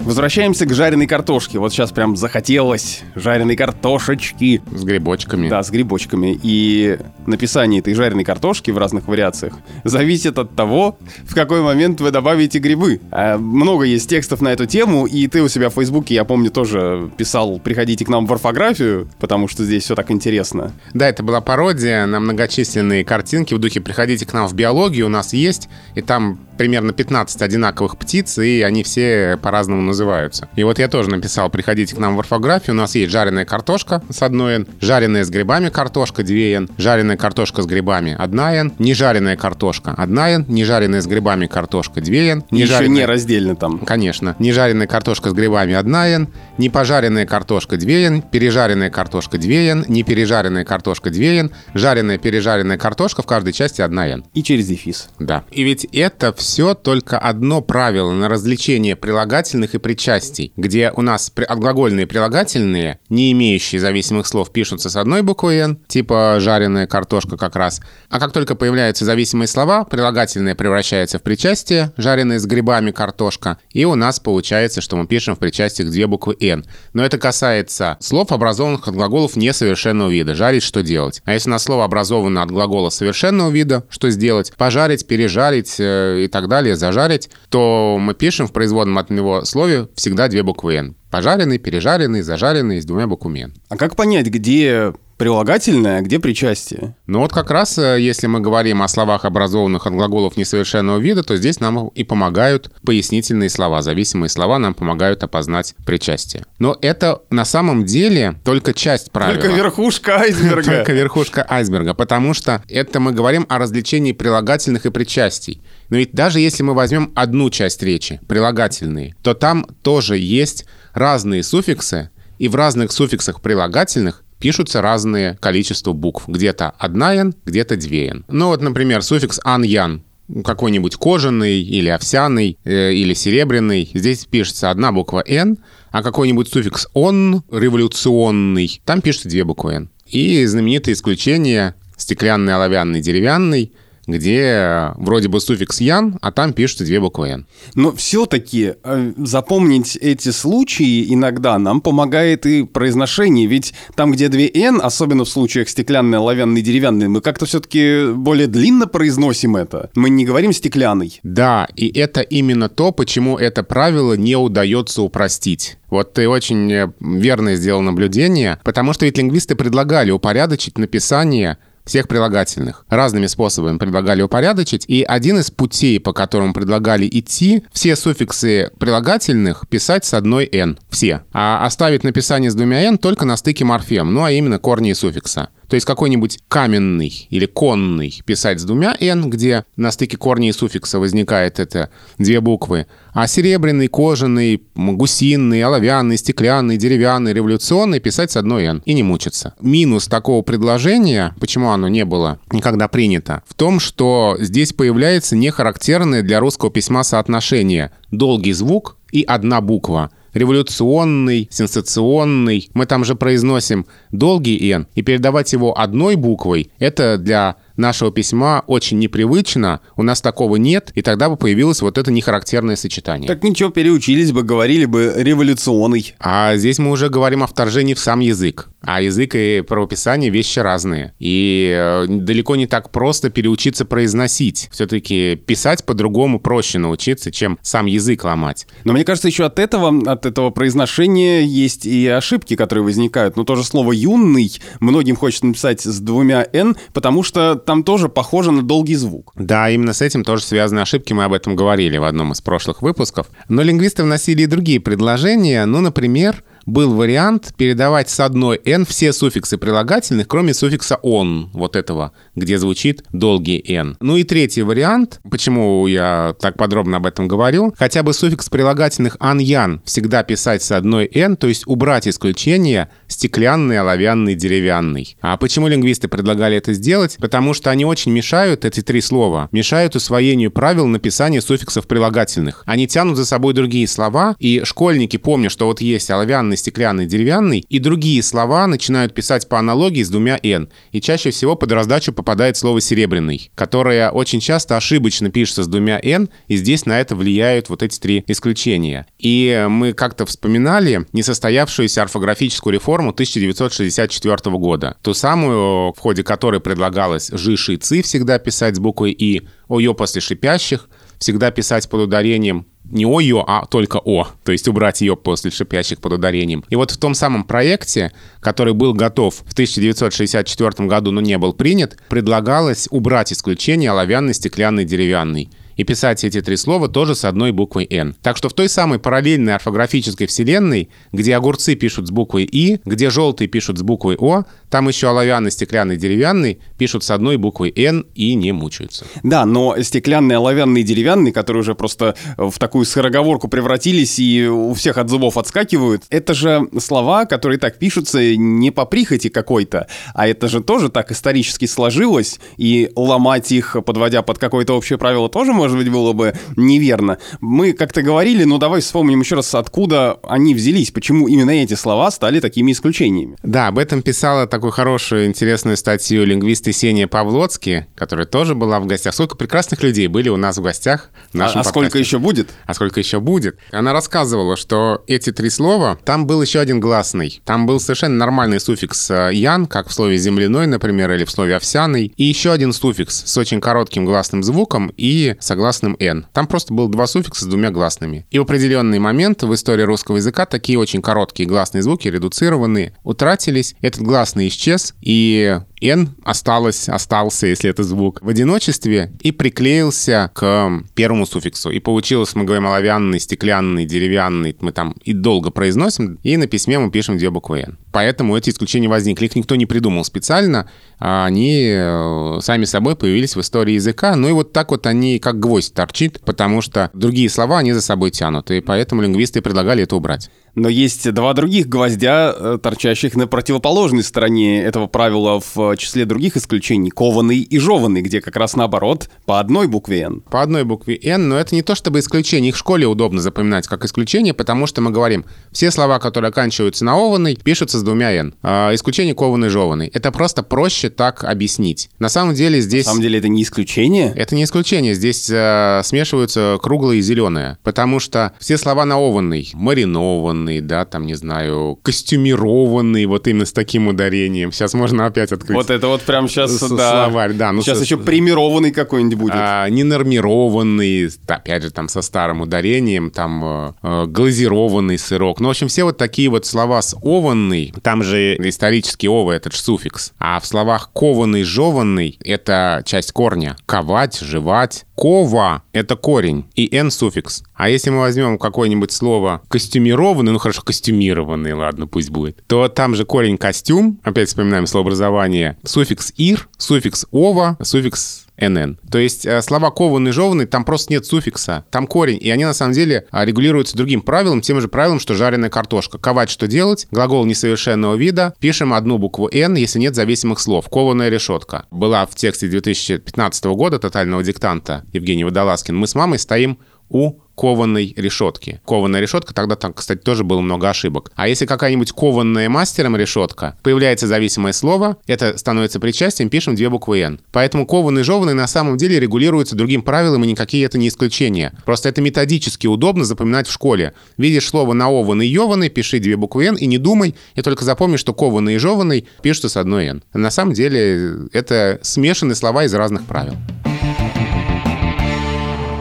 Возвращаемся 0.00 0.64
к 0.66 0.72
жареной 0.72 1.06
картошке. 1.06 1.58
Вот 1.58 1.72
сейчас 1.72 1.92
прям 1.92 2.16
захотелось 2.16 3.02
жареной 3.14 3.54
картошечки. 3.54 4.62
С 4.74 4.82
грибочками. 4.82 5.48
Да, 5.48 5.62
с 5.62 5.70
грибочками. 5.70 6.38
И 6.42 6.98
написание 7.26 7.80
этой 7.80 7.94
жареной 7.94 8.24
картошки 8.24 8.70
в 8.70 8.78
разных 8.78 9.08
вариациях 9.08 9.54
зависит 9.84 10.38
от 10.38 10.56
того, 10.56 10.98
в 11.24 11.34
какой 11.34 11.60
момент 11.60 12.00
вы 12.00 12.10
добавите 12.10 12.58
грибы. 12.58 13.00
А 13.10 13.36
много 13.36 13.84
есть 13.84 14.08
текстов 14.08 14.40
на 14.40 14.48
эту 14.48 14.66
тему, 14.66 15.06
и 15.06 15.26
ты 15.28 15.42
у 15.42 15.48
себя 15.48 15.68
в 15.68 15.74
Фейсбуке, 15.74 16.14
я 16.14 16.24
помню, 16.24 16.50
тоже 16.50 17.10
писал 17.16 17.58
«Приходите 17.58 18.04
к 18.04 18.08
нам 18.08 18.26
в 18.26 18.32
орфографию», 18.32 19.08
потому 19.20 19.48
что 19.48 19.64
здесь 19.64 19.84
все 19.84 19.94
так 19.94 20.10
интересно. 20.10 20.72
Да, 20.94 21.08
это 21.08 21.22
была 21.22 21.40
пародия 21.40 22.06
на 22.06 22.20
многочисленные 22.20 23.04
картинки 23.04 23.52
в 23.52 23.58
духе 23.58 23.80
«Приходите 23.80 24.24
к 24.24 24.32
нам 24.32 24.48
в 24.48 24.54
биологию», 24.54 25.06
у 25.06 25.10
нас 25.10 25.34
есть, 25.34 25.68
и 25.94 26.00
там 26.00 26.38
примерно 26.56 26.92
15 26.92 27.40
одинаковых 27.42 27.96
птиц, 27.96 28.38
и 28.38 28.62
они 28.62 28.82
все 28.82 29.38
по-разному 29.40 29.80
называются. 29.90 30.48
И 30.56 30.64
вот 30.64 30.78
я 30.78 30.88
тоже 30.88 31.10
написал, 31.10 31.50
приходите 31.50 31.94
к 31.94 31.98
нам 31.98 32.16
в 32.16 32.20
орфографию, 32.20 32.74
у 32.74 32.78
нас 32.78 32.94
есть 32.94 33.12
жареная 33.12 33.44
картошка 33.44 34.02
с 34.08 34.22
одной 34.22 34.54
n, 34.54 34.66
жареная 34.80 35.24
с 35.24 35.30
грибами 35.30 35.68
картошка 35.68 36.22
2 36.22 36.34
n, 36.34 36.70
жареная 36.78 37.16
картошка 37.16 37.62
с 37.62 37.66
грибами 37.66 38.16
1 38.18 38.40
n, 38.40 38.72
не 38.78 38.94
жареная 38.94 39.36
картошка 39.36 39.94
1 39.96 40.18
n, 40.18 40.44
не 40.48 40.64
жареная 40.64 41.00
с 41.00 41.06
грибами 41.06 41.46
картошка 41.46 42.00
2 42.00 42.14
n, 42.14 42.44
не 42.50 42.62
Еще 42.62 42.72
жареная... 42.72 42.96
не 42.96 43.04
раздельно 43.06 43.56
там. 43.56 43.78
Конечно. 43.80 44.36
Не 44.38 44.52
жареная 44.52 44.86
картошка 44.86 45.30
с 45.30 45.32
грибами 45.32 45.74
1 45.74 45.94
n, 45.94 46.28
не 46.58 46.70
пожаренная 46.70 47.26
картошка 47.26 47.76
2 47.76 47.90
n, 47.90 48.22
пережаренная 48.22 48.90
картошка 48.90 49.38
2 49.38 49.52
n, 49.52 49.84
не 49.88 50.02
пережаренная 50.02 50.64
картошка 50.64 51.10
2 51.10 51.22
n, 51.24 51.50
жареная 51.74 52.18
пережаренная 52.18 52.78
картошка 52.78 53.22
в 53.22 53.26
каждой 53.26 53.52
части 53.52 53.82
1 53.82 53.98
n. 53.98 54.24
И 54.34 54.42
через 54.42 54.66
дефис. 54.68 55.08
Да. 55.18 55.44
И 55.50 55.62
ведь 55.62 55.84
это 55.92 56.32
все 56.32 56.74
только 56.74 57.18
одно 57.18 57.60
правило 57.60 58.12
на 58.12 58.28
развлечение 58.28 58.96
прилагательных 58.96 59.74
и 59.74 59.78
причастий, 59.80 60.52
где 60.56 60.92
у 60.94 61.02
нас 61.02 61.32
отглагольные 61.48 62.06
прилагательные, 62.06 62.98
не 63.08 63.32
имеющие 63.32 63.80
зависимых 63.80 64.26
слов, 64.26 64.52
пишутся 64.52 64.90
с 64.90 64.96
одной 64.96 65.22
буквой 65.22 65.58
«н», 65.58 65.78
типа 65.88 66.36
жареная 66.38 66.86
картошка 66.86 67.36
как 67.36 67.56
раз. 67.56 67.80
А 68.08 68.20
как 68.20 68.32
только 68.32 68.54
появляются 68.54 69.04
зависимые 69.04 69.48
слова, 69.48 69.84
прилагательные 69.84 70.54
превращаются 70.54 71.18
в 71.18 71.22
причастие, 71.22 71.92
жареные 71.96 72.38
с 72.38 72.46
грибами 72.46 72.90
картошка, 72.90 73.58
и 73.70 73.84
у 73.84 73.94
нас 73.94 74.20
получается, 74.20 74.80
что 74.80 74.96
мы 74.96 75.06
пишем 75.06 75.36
в 75.36 75.38
причастиях 75.38 75.90
две 75.90 76.06
буквы 76.06 76.36
«н». 76.40 76.64
Но 76.92 77.04
это 77.04 77.18
касается 77.18 77.96
слов, 78.00 78.32
образованных 78.32 78.86
от 78.88 78.94
глаголов 78.94 79.36
несовершенного 79.36 80.10
вида. 80.10 80.34
Жарить, 80.34 80.62
что 80.62 80.82
делать? 80.82 81.22
А 81.24 81.32
если 81.32 81.48
у 81.48 81.52
нас 81.52 81.64
слово 81.64 81.84
образовано 81.84 82.42
от 82.42 82.50
глагола 82.50 82.90
совершенного 82.90 83.50
вида, 83.50 83.84
что 83.88 84.10
сделать? 84.10 84.52
Пожарить, 84.56 85.06
пережарить 85.06 85.76
э, 85.78 86.22
и 86.24 86.28
так 86.28 86.48
далее, 86.48 86.76
зажарить, 86.76 87.30
то 87.48 87.98
мы 88.00 88.14
пишем 88.14 88.46
в 88.46 88.52
производном 88.52 88.98
от 88.98 89.10
него 89.10 89.44
слове 89.44 89.69
всегда 89.94 90.28
две 90.28 90.42
буквы 90.42 90.74
«н». 90.74 90.96
Пожаренный, 91.10 91.58
пережаренный, 91.58 92.22
зажаренный 92.22 92.80
с 92.80 92.84
двумя 92.84 93.06
буквами 93.06 93.40
«н». 93.40 93.54
А 93.68 93.76
как 93.76 93.96
понять, 93.96 94.26
где 94.26 94.92
прилагательное, 95.20 95.98
а 95.98 96.00
где 96.00 96.18
причастие? 96.18 96.96
Ну 97.06 97.18
вот 97.18 97.30
как 97.30 97.50
раз, 97.50 97.76
э, 97.76 98.00
если 98.00 98.26
мы 98.26 98.40
говорим 98.40 98.80
о 98.80 98.88
словах, 98.88 99.26
образованных 99.26 99.86
от 99.86 99.92
глаголов 99.92 100.38
несовершенного 100.38 100.98
вида, 100.98 101.22
то 101.22 101.36
здесь 101.36 101.60
нам 101.60 101.88
и 101.88 102.04
помогают 102.04 102.72
пояснительные 102.86 103.50
слова. 103.50 103.82
Зависимые 103.82 104.30
слова 104.30 104.58
нам 104.58 104.72
помогают 104.72 105.22
опознать 105.22 105.74
причастие. 105.84 106.46
Но 106.58 106.78
это 106.80 107.20
на 107.28 107.44
самом 107.44 107.84
деле 107.84 108.36
только 108.46 108.72
часть 108.72 109.12
правила. 109.12 109.34
Только 109.42 109.54
верхушка 109.54 110.20
айсберга. 110.20 110.62
Только 110.62 110.92
верхушка 110.92 111.46
айсберга, 111.46 111.92
потому 111.92 112.32
что 112.32 112.62
это 112.66 112.98
мы 112.98 113.12
говорим 113.12 113.44
о 113.50 113.58
развлечении 113.58 114.12
прилагательных 114.12 114.86
и 114.86 114.90
причастий. 114.90 115.60
Но 115.90 115.98
ведь 115.98 116.12
даже 116.12 116.40
если 116.40 116.62
мы 116.62 116.72
возьмем 116.72 117.12
одну 117.14 117.50
часть 117.50 117.82
речи, 117.82 118.20
прилагательные, 118.26 119.14
то 119.22 119.34
там 119.34 119.66
тоже 119.82 120.16
есть 120.16 120.64
разные 120.94 121.42
суффиксы, 121.42 122.08
и 122.38 122.48
в 122.48 122.54
разных 122.54 122.90
суффиксах 122.90 123.42
прилагательных 123.42 124.24
пишутся 124.40 124.82
разные 124.82 125.36
количество 125.40 125.92
букв. 125.92 126.24
Где-то 126.26 126.72
одна 126.78 127.14
«н», 127.14 127.34
где-то 127.44 127.76
две 127.76 128.08
«н». 128.08 128.24
Ну 128.28 128.48
вот, 128.48 128.60
например, 128.62 129.02
суффикс 129.02 129.38
«ан-ян», 129.44 130.02
какой-нибудь 130.44 130.96
кожаный 130.96 131.60
или 131.60 131.88
овсяный 131.88 132.56
э, 132.64 132.92
или 132.92 133.14
серебряный. 133.14 133.90
Здесь 133.92 134.24
пишется 134.24 134.70
одна 134.70 134.92
буква 134.92 135.22
«н», 135.26 135.58
а 135.90 136.02
какой-нибудь 136.02 136.48
суффикс 136.48 136.88
«он» 136.94 137.42
революционный, 137.52 138.80
там 138.84 139.00
пишется 139.00 139.28
две 139.28 139.44
буквы 139.44 139.74
«н». 139.74 139.90
И 140.06 140.44
знаменитое 140.46 140.94
исключение 140.94 141.74
стеклянный, 141.96 142.54
оловянный, 142.54 143.00
деревянный, 143.00 143.72
где 144.10 144.92
вроде 144.96 145.28
бы 145.28 145.40
суффикс 145.40 145.80
«ян», 145.80 146.18
а 146.20 146.32
там 146.32 146.52
пишется 146.52 146.84
две 146.84 147.00
буквы 147.00 147.28
«н». 147.28 147.46
Но 147.74 147.92
все-таки 147.92 148.74
э, 148.82 149.12
запомнить 149.16 149.96
эти 149.96 150.30
случаи 150.30 151.12
иногда 151.12 151.58
нам 151.58 151.80
помогает 151.80 152.46
и 152.46 152.64
произношение, 152.64 153.46
ведь 153.46 153.74
там, 153.94 154.12
где 154.12 154.28
две 154.28 154.48
«н», 154.48 154.80
особенно 154.82 155.24
в 155.24 155.28
случаях 155.28 155.68
стеклянный, 155.68 156.18
оловянный, 156.18 156.62
деревянный, 156.62 157.08
мы 157.08 157.20
как-то 157.20 157.46
все-таки 157.46 158.12
более 158.12 158.46
длинно 158.46 158.86
произносим 158.86 159.56
это. 159.56 159.90
Мы 159.94 160.10
не 160.10 160.24
говорим 160.24 160.52
«стеклянный». 160.52 161.20
Да, 161.22 161.68
и 161.76 161.88
это 161.98 162.20
именно 162.20 162.68
то, 162.68 162.92
почему 162.92 163.38
это 163.38 163.62
правило 163.62 164.14
не 164.14 164.36
удается 164.36 165.02
упростить. 165.02 165.76
Вот 165.90 166.12
ты 166.12 166.28
очень 166.28 166.72
э, 166.72 166.92
верно 167.00 167.56
сделал 167.56 167.82
наблюдение, 167.82 168.58
потому 168.64 168.92
что 168.92 169.04
ведь 169.04 169.18
лингвисты 169.18 169.56
предлагали 169.56 170.10
упорядочить 170.10 170.78
написание 170.78 171.58
всех 171.84 172.08
прилагательных. 172.08 172.84
Разными 172.88 173.26
способами 173.26 173.78
предлагали 173.78 174.22
упорядочить, 174.22 174.84
и 174.86 175.02
один 175.02 175.38
из 175.38 175.50
путей, 175.50 176.00
по 176.00 176.12
которому 176.12 176.52
предлагали 176.52 177.08
идти, 177.10 177.64
все 177.72 177.96
суффиксы 177.96 178.70
прилагательных 178.78 179.68
писать 179.68 180.04
с 180.04 180.14
одной 180.14 180.48
«н». 180.52 180.78
Все. 180.90 181.22
А 181.32 181.64
оставить 181.64 182.04
написание 182.04 182.50
с 182.50 182.54
двумя 182.54 182.82
«н» 182.82 182.98
только 182.98 183.24
на 183.24 183.36
стыке 183.36 183.64
морфем, 183.64 184.12
ну 184.12 184.24
а 184.24 184.30
именно 184.30 184.58
корни 184.58 184.90
и 184.90 184.94
суффикса. 184.94 185.48
То 185.70 185.76
есть 185.76 185.86
какой-нибудь 185.86 186.40
каменный 186.48 187.28
или 187.30 187.46
конный 187.46 188.20
писать 188.26 188.58
с 188.58 188.64
двумя 188.64 188.96
«н», 188.98 189.30
где 189.30 189.64
на 189.76 189.92
стыке 189.92 190.16
корня 190.16 190.48
и 190.48 190.52
суффикса 190.52 190.98
возникает 190.98 191.60
это 191.60 191.90
две 192.18 192.40
буквы, 192.40 192.88
а 193.12 193.28
серебряный, 193.28 193.86
кожаный, 193.86 194.60
гусиный, 194.74 195.62
оловянный, 195.62 196.18
стеклянный, 196.18 196.76
деревянный, 196.76 197.32
революционный 197.32 198.00
писать 198.00 198.32
с 198.32 198.36
одной 198.36 198.64
«н» 198.64 198.82
и 198.84 198.94
не 198.94 199.04
мучиться. 199.04 199.54
Минус 199.60 200.08
такого 200.08 200.42
предложения, 200.42 201.36
почему 201.38 201.70
оно 201.70 201.86
не 201.86 202.04
было 202.04 202.40
никогда 202.50 202.88
принято, 202.88 203.44
в 203.46 203.54
том, 203.54 203.78
что 203.78 204.36
здесь 204.40 204.72
появляется 204.72 205.36
нехарактерное 205.36 206.22
для 206.22 206.40
русского 206.40 206.72
письма 206.72 207.04
соотношение 207.04 207.92
долгий 208.10 208.52
звук 208.54 208.96
и 209.12 209.22
одна 209.22 209.60
буква– 209.60 210.10
революционный, 210.32 211.48
сенсационный. 211.50 212.70
Мы 212.74 212.86
там 212.86 213.04
же 213.04 213.14
произносим 213.14 213.86
долгий 214.10 214.70
«н», 214.70 214.86
и 214.94 215.02
передавать 215.02 215.52
его 215.52 215.78
одной 215.78 216.16
буквой— 216.16 216.70
это 216.78 217.18
для 217.18 217.56
нашего 217.80 218.12
письма 218.12 218.62
очень 218.66 218.98
непривычно, 218.98 219.80
у 219.96 220.02
нас 220.02 220.20
такого 220.20 220.56
нет, 220.56 220.92
и 220.94 221.02
тогда 221.02 221.28
бы 221.28 221.36
появилось 221.36 221.82
вот 221.82 221.98
это 221.98 222.12
нехарактерное 222.12 222.76
сочетание. 222.76 223.28
Так 223.28 223.42
ничего, 223.42 223.70
переучились 223.70 224.32
бы, 224.32 224.42
говорили 224.42 224.84
бы 224.84 225.12
революционный. 225.16 226.14
А 226.20 226.56
здесь 226.56 226.78
мы 226.78 226.90
уже 226.90 227.08
говорим 227.08 227.42
о 227.42 227.46
вторжении 227.46 227.94
в 227.94 227.98
сам 227.98 228.20
язык. 228.20 228.68
А 228.82 229.02
язык 229.02 229.34
и 229.34 229.62
правописание— 229.66 230.30
вещи 230.30 230.58
разные. 230.58 231.14
И 231.18 231.74
э, 231.76 232.06
далеко 232.08 232.56
не 232.56 232.66
так 232.66 232.90
просто 232.90 233.28
переучиться 233.28 233.84
произносить. 233.84 234.68
Все-таки 234.72 235.36
писать 235.36 235.84
по-другому 235.84 236.40
проще 236.40 236.78
научиться, 236.78 237.30
чем 237.30 237.58
сам 237.62 237.86
язык 237.86 238.24
ломать. 238.24 238.66
Но 238.84 238.92
мне 238.92 239.04
кажется, 239.04 239.28
еще 239.28 239.44
от 239.44 239.58
этого, 239.58 240.10
от 240.10 240.24
этого 240.24 240.50
произношения 240.50 241.42
есть 241.42 241.84
и 241.84 242.06
ошибки, 242.06 242.56
которые 242.56 242.84
возникают. 242.84 243.36
Ну, 243.36 243.44
тоже 243.44 243.64
слово 243.64 243.92
«юный» 243.92 244.50
многим 244.80 245.16
хочется 245.16 245.46
написать 245.46 245.82
с 245.82 246.00
двумя 246.00 246.46
«н», 246.52 246.76
потому 246.94 247.22
что 247.22 247.56
там 247.70 247.84
тоже 247.84 248.08
похоже 248.08 248.50
на 248.50 248.62
долгий 248.64 248.96
звук. 248.96 249.30
Да, 249.36 249.70
именно 249.70 249.92
с 249.92 250.02
этим 250.02 250.24
тоже 250.24 250.42
связаны 250.42 250.80
ошибки, 250.80 251.12
мы 251.12 251.22
об 251.22 251.32
этом 251.32 251.54
говорили 251.54 251.98
в 251.98 252.02
одном 252.02 252.32
из 252.32 252.40
прошлых 252.40 252.82
выпусков. 252.82 253.28
Но 253.48 253.62
лингвисты 253.62 254.02
вносили 254.02 254.42
и 254.42 254.46
другие 254.46 254.80
предложения, 254.80 255.64
ну, 255.66 255.80
например, 255.80 256.42
был 256.66 256.94
вариант 256.94 257.54
передавать 257.56 258.10
с 258.10 258.20
одной 258.20 258.60
«н» 258.64 258.84
все 258.84 259.12
суффиксы 259.12 259.58
прилагательных, 259.58 260.28
кроме 260.28 260.54
суффикса 260.54 260.96
«он», 261.02 261.50
вот 261.52 261.76
этого, 261.76 262.12
где 262.34 262.58
звучит 262.58 263.04
долгий 263.12 263.62
«н». 263.66 263.96
Ну 264.00 264.16
и 264.16 264.24
третий 264.24 264.62
вариант, 264.62 265.20
почему 265.30 265.86
я 265.86 266.34
так 266.40 266.56
подробно 266.56 266.98
об 266.98 267.06
этом 267.06 267.28
говорю, 267.28 267.74
хотя 267.78 268.02
бы 268.02 268.12
суффикс 268.12 268.48
прилагательных 268.48 269.16
«ан-ян» 269.20 269.82
всегда 269.84 270.22
писать 270.22 270.62
с 270.62 270.72
одной 270.72 271.10
«н», 271.12 271.36
то 271.36 271.46
есть 271.46 271.66
убрать 271.66 272.08
исключение 272.08 272.88
стеклянный, 273.06 273.78
оловянный, 273.78 274.34
деревянный. 274.34 275.16
А 275.20 275.36
почему 275.36 275.68
лингвисты 275.68 276.08
предлагали 276.08 276.56
это 276.56 276.72
сделать? 276.72 277.16
Потому 277.18 277.54
что 277.54 277.70
они 277.70 277.84
очень 277.84 278.12
мешают, 278.12 278.64
эти 278.64 278.80
три 278.82 279.00
слова, 279.00 279.48
мешают 279.52 279.96
усвоению 279.96 280.50
правил 280.50 280.86
написания 280.86 281.40
суффиксов 281.40 281.86
прилагательных. 281.86 282.62
Они 282.66 282.86
тянут 282.86 283.16
за 283.16 283.26
собой 283.26 283.54
другие 283.54 283.86
слова, 283.88 284.36
и 284.38 284.62
школьники, 284.64 285.16
помня, 285.16 285.50
что 285.50 285.66
вот 285.66 285.80
есть 285.80 286.10
оловянный, 286.10 286.49
стеклянный, 286.56 287.06
деревянный, 287.06 287.64
и 287.68 287.78
другие 287.78 288.22
слова 288.22 288.66
начинают 288.66 289.14
писать 289.14 289.48
по 289.48 289.58
аналогии 289.58 290.02
с 290.02 290.10
двумя 290.10 290.38
«н». 290.42 290.68
И 290.92 291.00
чаще 291.00 291.30
всего 291.30 291.56
под 291.56 291.72
раздачу 291.72 292.12
попадает 292.12 292.56
слово 292.56 292.80
«серебряный», 292.80 293.50
которое 293.54 294.10
очень 294.10 294.40
часто 294.40 294.76
ошибочно 294.76 295.30
пишется 295.30 295.62
с 295.62 295.68
двумя 295.68 296.00
«н», 296.02 296.28
и 296.48 296.56
здесь 296.56 296.86
на 296.86 297.00
это 297.00 297.16
влияют 297.16 297.68
вот 297.68 297.82
эти 297.82 297.98
три 297.98 298.24
исключения. 298.26 299.06
И 299.18 299.66
мы 299.68 299.92
как-то 299.92 300.26
вспоминали 300.26 301.06
несостоявшуюся 301.12 302.02
орфографическую 302.02 302.74
реформу 302.74 303.10
1964 303.10 304.56
года, 304.56 304.96
ту 305.02 305.14
самую, 305.14 305.92
в 305.92 305.98
ходе 305.98 306.22
которой 306.22 306.60
предлагалось 306.60 307.30
«жи», 307.32 307.56
«ши», 307.56 307.76
«ци» 307.76 308.02
всегда 308.02 308.38
писать 308.38 308.76
с 308.76 308.78
буквой 308.78 309.12
«и», 309.12 309.42
«ое» 309.68 309.92
после 309.94 310.20
шипящих, 310.20 310.88
всегда 311.20 311.52
писать 311.52 311.88
под 311.88 312.00
ударением 312.00 312.66
не 312.90 313.04
ОЙО, 313.04 313.44
а 313.46 313.66
только 313.66 314.00
О, 314.04 314.26
то 314.42 314.50
есть 314.50 314.66
убрать 314.66 315.00
ее 315.00 315.16
после 315.16 315.52
шипящих 315.52 316.00
под 316.00 316.14
ударением. 316.14 316.64
И 316.70 316.76
вот 316.76 316.90
в 316.90 316.96
том 316.96 317.14
самом 317.14 317.44
проекте, 317.44 318.12
который 318.40 318.74
был 318.74 318.94
готов 318.94 319.36
в 319.46 319.52
1964 319.52 320.88
году, 320.88 321.12
но 321.12 321.20
не 321.20 321.38
был 321.38 321.52
принят, 321.52 321.96
предлагалось 322.08 322.88
убрать 322.90 323.32
исключение 323.32 323.90
оловянный, 323.90 324.34
стеклянный, 324.34 324.84
деревянный 324.84 325.50
и 325.80 325.84
писать 325.84 326.24
эти 326.24 326.42
три 326.42 326.56
слова 326.56 326.88
тоже 326.88 327.14
с 327.14 327.24
одной 327.24 327.52
буквой 327.52 327.86
«Н». 327.90 328.14
Так 328.22 328.36
что 328.36 328.50
в 328.50 328.52
той 328.52 328.68
самой 328.68 328.98
параллельной 328.98 329.54
орфографической 329.54 330.26
вселенной, 330.26 330.90
где 331.10 331.34
огурцы 331.34 331.74
пишут 331.74 332.08
с 332.08 332.10
буквой 332.10 332.44
«И», 332.44 332.80
где 332.84 333.08
желтые 333.08 333.48
пишут 333.48 333.78
с 333.78 333.82
буквой 333.82 334.16
«О», 334.18 334.44
там 334.68 334.88
еще 334.88 335.08
оловянный, 335.08 335.50
стеклянный, 335.50 335.96
деревянный 335.96 336.58
пишут 336.76 337.02
с 337.02 337.10
одной 337.10 337.38
буквой 337.38 337.72
«Н» 337.74 338.04
и 338.14 338.34
не 338.34 338.52
мучаются. 338.52 339.06
Да, 339.22 339.46
но 339.46 339.80
стеклянный, 339.80 340.36
оловянный, 340.36 340.82
деревянный, 340.82 341.32
которые 341.32 341.62
уже 341.62 341.74
просто 341.74 342.14
в 342.36 342.58
такую 342.58 342.84
скороговорку 342.84 343.48
превратились 343.48 344.18
и 344.18 344.46
у 344.46 344.74
всех 344.74 344.98
от 344.98 345.08
зубов 345.08 345.38
отскакивают, 345.38 346.02
это 346.10 346.34
же 346.34 346.68
слова, 346.78 347.24
которые 347.24 347.58
так 347.58 347.78
пишутся 347.78 348.36
не 348.36 348.70
по 348.70 348.84
прихоти 348.84 349.30
какой-то, 349.30 349.86
а 350.12 350.28
это 350.28 350.46
же 350.46 350.60
тоже 350.60 350.90
так 350.90 351.10
исторически 351.10 351.64
сложилось, 351.64 352.38
и 352.58 352.92
ломать 352.96 353.50
их, 353.50 353.78
подводя 353.86 354.20
под 354.20 354.38
какое-то 354.38 354.74
общее 354.76 354.98
правило, 354.98 355.30
тоже 355.30 355.54
можно 355.54 355.69
ведь 355.78 355.90
было 355.90 356.12
бы 356.12 356.34
неверно. 356.56 357.18
Мы 357.40 357.72
как-то 357.72 358.02
говорили, 358.02 358.44
ну 358.44 358.58
давай 358.58 358.80
вспомним 358.80 359.20
еще 359.20 359.36
раз, 359.36 359.54
откуда 359.54 360.18
они 360.22 360.54
взялись, 360.54 360.90
почему 360.90 361.28
именно 361.28 361.50
эти 361.50 361.74
слова 361.74 362.10
стали 362.10 362.40
такими 362.40 362.72
исключениями. 362.72 363.36
Да, 363.42 363.68
об 363.68 363.78
этом 363.78 364.02
писала 364.02 364.46
такую 364.46 364.72
хорошую, 364.72 365.26
интересную 365.26 365.76
статью 365.76 366.24
лингвист 366.24 366.66
Есения 366.66 367.06
Павлоцкий, 367.06 367.86
которая 367.94 368.26
тоже 368.26 368.54
была 368.54 368.80
в 368.80 368.86
гостях. 368.86 369.14
Сколько 369.14 369.36
прекрасных 369.36 369.82
людей 369.82 370.06
были 370.08 370.28
у 370.28 370.36
нас 370.36 370.58
в 370.58 370.62
гостях 370.62 371.10
в 371.32 371.34
А, 371.34 371.38
нашем 371.38 371.60
а 371.60 371.64
сколько 371.64 371.86
подкасте. 371.86 371.98
еще 372.00 372.18
будет? 372.18 372.50
А 372.66 372.74
сколько 372.74 373.00
еще 373.00 373.20
будет? 373.20 373.58
Она 373.72 373.92
рассказывала, 373.92 374.56
что 374.56 375.02
эти 375.06 375.32
три 375.32 375.50
слова, 375.50 375.98
там 376.04 376.26
был 376.26 376.42
еще 376.42 376.60
один 376.60 376.80
гласный. 376.80 377.40
Там 377.44 377.66
был 377.66 377.80
совершенно 377.80 378.16
нормальный 378.16 378.60
суффикс 378.60 379.10
э, 379.10 379.30
«ян», 379.34 379.66
как 379.66 379.88
в 379.88 379.92
слове 379.92 380.16
«земляной», 380.18 380.66
например, 380.66 381.10
или 381.12 381.24
в 381.24 381.30
слове 381.30 381.56
«овсяный». 381.56 382.12
И 382.16 382.24
еще 382.24 382.52
один 382.52 382.72
суффикс 382.72 383.22
с 383.26 383.36
очень 383.38 383.60
коротким 383.60 384.04
гласным 384.04 384.42
звуком 384.42 384.92
и 384.96 385.36
согласным 385.60 385.94
«н». 386.00 386.26
Там 386.32 386.46
просто 386.46 386.72
было 386.72 386.88
два 386.88 387.06
суффикса 387.06 387.44
с 387.44 387.48
двумя 387.48 387.70
гласными. 387.70 388.26
И 388.30 388.38
в 388.38 388.42
определенный 388.42 388.98
момент 388.98 389.42
в 389.42 389.54
истории 389.54 389.82
русского 389.82 390.16
языка 390.16 390.46
такие 390.46 390.78
очень 390.78 391.02
короткие 391.02 391.46
гласные 391.46 391.82
звуки, 391.82 392.08
редуцированные, 392.08 392.94
утратились. 393.04 393.74
Этот 393.82 394.00
гласный 394.00 394.48
исчез, 394.48 394.94
и 395.02 395.60
«н» 395.80 396.14
осталось, 396.24 396.88
остался, 396.88 397.46
если 397.46 397.70
это 397.70 397.82
звук, 397.82 398.20
в 398.22 398.28
одиночестве 398.28 399.12
и 399.20 399.32
приклеился 399.32 400.30
к 400.34 400.82
первому 400.94 401.26
суффиксу. 401.26 401.70
И 401.70 401.78
получилось, 401.78 402.34
мы 402.34 402.44
говорим, 402.44 402.66
оловянный, 402.66 403.20
стеклянный, 403.20 403.86
деревянный, 403.86 404.56
мы 404.60 404.72
там 404.72 404.94
и 405.04 405.12
долго 405.12 405.50
произносим, 405.50 406.18
и 406.22 406.36
на 406.36 406.46
письме 406.46 406.78
мы 406.78 406.90
пишем 406.90 407.18
две 407.18 407.30
буквы 407.30 407.60
«н». 407.60 407.78
Поэтому 407.92 408.36
эти 408.36 408.50
исключения 408.50 408.88
возникли. 408.88 409.26
Их 409.26 409.36
никто 409.36 409.56
не 409.56 409.66
придумал 409.66 410.04
специально, 410.04 410.68
а 410.98 411.24
они 411.24 411.66
э, 411.68 412.38
сами 412.40 412.64
собой 412.64 412.94
появились 412.94 413.34
в 413.34 413.40
истории 413.40 413.74
языка. 413.74 414.14
Ну 414.16 414.28
и 414.28 414.32
вот 414.32 414.52
так 414.52 414.70
вот 414.70 414.86
они 414.86 415.18
как 415.18 415.40
гвоздь 415.40 415.74
торчит, 415.74 416.20
потому 416.20 416.62
что 416.62 416.90
другие 416.94 417.28
слова 417.28 417.58
они 417.58 417.72
за 417.72 417.80
собой 417.80 418.10
тянут, 418.10 418.50
и 418.50 418.60
поэтому 418.60 419.02
лингвисты 419.02 419.40
предлагали 419.40 419.82
это 419.82 419.96
убрать. 419.96 420.30
Но 420.54 420.68
есть 420.68 421.10
два 421.12 421.32
других 421.34 421.68
гвоздя, 421.68 422.34
э, 422.36 422.58
торчащих 422.62 423.14
на 423.14 423.26
противоположной 423.26 424.02
стороне 424.02 424.62
этого 424.62 424.86
правила 424.86 425.40
в 425.54 425.76
числе 425.76 426.04
других 426.04 426.36
исключений. 426.36 426.90
Кованый 426.90 427.38
и 427.38 427.58
жеванный, 427.58 428.02
где 428.02 428.20
как 428.20 428.36
раз 428.36 428.56
наоборот, 428.56 429.08
по 429.26 429.40
одной 429.40 429.66
букве 429.66 430.02
«Н». 430.02 430.20
По 430.20 430.42
одной 430.42 430.64
букве 430.64 430.98
«Н», 431.02 431.28
но 431.28 431.38
это 431.38 431.54
не 431.54 431.62
то 431.62 431.74
чтобы 431.74 432.00
исключение. 432.00 432.50
Их 432.50 432.56
в 432.56 432.58
школе 432.58 432.86
удобно 432.86 433.20
запоминать 433.20 433.66
как 433.66 433.84
исключение, 433.84 434.34
потому 434.34 434.66
что 434.66 434.80
мы 434.80 434.90
говорим, 434.90 435.24
все 435.52 435.70
слова, 435.70 435.98
которые 435.98 436.30
оканчиваются 436.30 436.84
на 436.84 436.94
«ованный», 436.94 437.36
пишутся 437.36 437.78
с 437.78 437.82
двумя 437.82 438.12
«н». 438.12 438.34
А, 438.42 438.74
исключение 438.74 439.14
«кованый», 439.14 439.48
«жеванный». 439.48 439.88
Это 439.88 440.10
просто 440.12 440.42
проще 440.42 440.90
так 440.90 441.24
объяснить. 441.24 441.90
На 441.98 442.08
самом 442.08 442.34
деле 442.34 442.60
здесь... 442.60 442.86
На 442.86 442.92
самом 442.92 443.02
деле 443.02 443.18
это 443.18 443.28
не 443.28 443.42
исключение. 443.42 444.12
Это 444.16 444.34
не 444.34 444.44
исключение. 444.44 444.94
Здесь 444.94 445.28
э, 445.30 445.82
смешиваются 445.84 446.58
круглое 446.62 446.96
и 446.96 447.00
зеленое. 447.00 447.58
Потому 447.62 448.00
что 448.00 448.32
все 448.38 448.58
слова 448.58 448.84
на 448.84 448.96
«ованный», 448.96 449.50
маринованный, 449.52 450.39
да, 450.60 450.84
там, 450.84 451.06
не 451.06 451.14
знаю, 451.14 451.78
костюмированный, 451.82 453.06
вот 453.06 453.26
именно 453.28 453.44
с 453.46 453.52
таким 453.52 453.88
ударением. 453.88 454.52
Сейчас 454.52 454.74
можно 454.74 455.06
опять 455.06 455.32
открыть 455.32 455.56
Вот 455.56 455.70
это 455.70 455.86
вот 455.88 456.02
прям 456.02 456.28
сейчас, 456.28 456.52
с- 456.52 456.68
да. 456.68 457.04
словарь, 457.06 457.32
да. 457.34 457.52
Ну, 457.52 457.62
сейчас 457.62 457.78
с- 457.78 457.82
еще 457.82 457.96
премированный 457.96 458.70
какой-нибудь 458.72 459.18
будет. 459.18 459.34
а, 459.36 459.68
ненормированный, 459.68 461.10
опять 461.26 461.62
же, 461.62 461.70
там 461.70 461.88
со 461.88 462.02
старым 462.02 462.40
ударением, 462.40 463.10
там 463.10 463.42
э, 463.44 463.72
э, 463.82 464.06
глазированный 464.06 464.98
сырок. 464.98 465.40
Ну, 465.40 465.48
в 465.48 465.50
общем, 465.50 465.68
все 465.68 465.84
вот 465.84 465.96
такие 465.98 466.28
вот 466.28 466.46
слова 466.46 466.80
с 466.82 466.94
ованный, 467.02 467.72
там 467.82 468.02
же 468.02 468.36
исторически 468.48 469.06
ова 469.06 469.32
это 469.32 469.50
же 469.50 469.58
суффикс, 469.58 470.12
а 470.18 470.40
в 470.40 470.46
словах 470.46 470.90
кованный, 470.92 471.42
жеванный 471.42 472.18
это 472.24 472.82
часть 472.86 473.12
корня. 473.12 473.56
Ковать, 473.66 474.18
жевать. 474.20 474.84
Кова— 474.94 475.62
это 475.72 475.96
корень, 475.96 476.44
и 476.54 476.76
«н»— 476.76 476.90
суффикс. 476.90 477.42
А 477.60 477.68
если 477.68 477.90
мы 477.90 477.98
возьмем 477.98 478.38
какое-нибудь 478.38 478.90
слово 478.90 479.42
костюмированный, 479.48 480.32
ну 480.32 480.38
хорошо, 480.38 480.62
костюмированный, 480.62 481.52
ладно, 481.52 481.86
пусть 481.86 482.08
будет, 482.08 482.42
то 482.46 482.68
там 482.68 482.94
же 482.94 483.04
корень 483.04 483.36
костюм, 483.36 484.00
опять 484.02 484.28
вспоминаем 484.28 484.66
словообразование, 484.66 485.58
суффикс 485.62 486.14
«ир», 486.16 486.48
суффикс 486.56 487.04
«ова», 487.10 487.58
суффикс 487.62 488.28
НН. 488.40 488.78
То 488.90 488.96
есть 488.96 489.26
э, 489.26 489.42
слова 489.42 489.70
кованный, 489.70 490.12
жеванный, 490.12 490.46
там 490.46 490.64
просто 490.64 490.94
нет 490.94 491.04
суффикса, 491.04 491.66
там 491.70 491.86
корень, 491.86 492.18
и 492.18 492.30
они 492.30 492.46
на 492.46 492.54
самом 492.54 492.72
деле 492.72 493.06
а, 493.10 493.26
регулируются 493.26 493.76
другим 493.76 494.00
правилом, 494.00 494.40
тем 494.40 494.58
же 494.62 494.68
правилом, 494.68 494.98
что 494.98 495.14
жареная 495.14 495.50
картошка. 495.50 495.98
Ковать 495.98 496.30
что 496.30 496.46
делать? 496.46 496.88
Глагол 496.90 497.26
несовершенного 497.26 497.96
вида. 497.96 498.34
Пишем 498.40 498.72
одну 498.72 498.96
букву 498.96 499.28
Н, 499.30 499.54
если 499.56 499.78
нет 499.78 499.94
зависимых 499.94 500.40
слов. 500.40 500.70
Кованая 500.70 501.10
решетка. 501.10 501.66
Была 501.70 502.06
в 502.06 502.14
тексте 502.14 502.48
2015 502.48 503.44
года 503.44 503.78
тотального 503.78 504.22
диктанта 504.22 504.86
Евгений 504.94 505.24
Водолазкин. 505.24 505.76
Мы 505.76 505.86
с 505.86 505.94
мамой 505.94 506.18
стоим 506.18 506.58
у 506.90 507.20
кованой 507.40 507.94
решетки. 507.96 508.60
Кованая 508.66 509.00
решетка, 509.00 509.32
тогда 509.32 509.56
там, 509.56 509.72
кстати, 509.72 510.00
тоже 510.00 510.24
было 510.24 510.42
много 510.42 510.68
ошибок. 510.68 511.10
А 511.14 511.26
если 511.26 511.46
какая-нибудь 511.46 511.90
кованная 511.92 512.50
мастером 512.50 512.96
решетка, 512.96 513.56
появляется 513.62 514.06
зависимое 514.06 514.52
слово, 514.52 514.98
это 515.06 515.38
становится 515.38 515.80
причастием, 515.80 516.28
пишем 516.28 516.54
две 516.54 516.68
буквы 516.68 517.00
«н». 517.00 517.18
Поэтому 517.32 517.64
кованый 517.64 518.02
жеванный 518.02 518.34
на 518.34 518.46
самом 518.46 518.76
деле 518.76 519.00
регулируются 519.00 519.56
другим 519.56 519.80
правилом, 519.80 520.22
и 520.24 520.26
никакие 520.26 520.66
это 520.66 520.76
не 520.76 520.88
исключения. 520.88 521.54
Просто 521.64 521.88
это 521.88 522.02
методически 522.02 522.66
удобно 522.66 523.06
запоминать 523.06 523.48
в 523.48 523.52
школе. 523.52 523.94
Видишь 524.18 524.46
слово 524.46 524.74
наованный 524.74 525.26
и 525.26 525.30
ёванный, 525.30 525.70
пиши 525.70 525.98
две 525.98 526.18
буквы 526.18 526.44
«н» 526.44 526.56
и 526.56 526.66
не 526.66 526.76
думай, 526.76 527.14
и 527.36 527.40
только 527.40 527.64
запомни, 527.64 527.96
что 527.96 528.12
кованый 528.12 528.56
и 528.56 528.58
жеванный 528.58 529.06
пишутся 529.22 529.48
с 529.48 529.56
одной 529.56 529.86
«н». 529.86 530.02
На 530.12 530.30
самом 530.30 530.52
деле 530.52 531.14
это 531.32 531.78
смешанные 531.80 532.34
слова 532.34 532.64
из 532.64 532.74
разных 532.74 533.06
правил. 533.06 533.36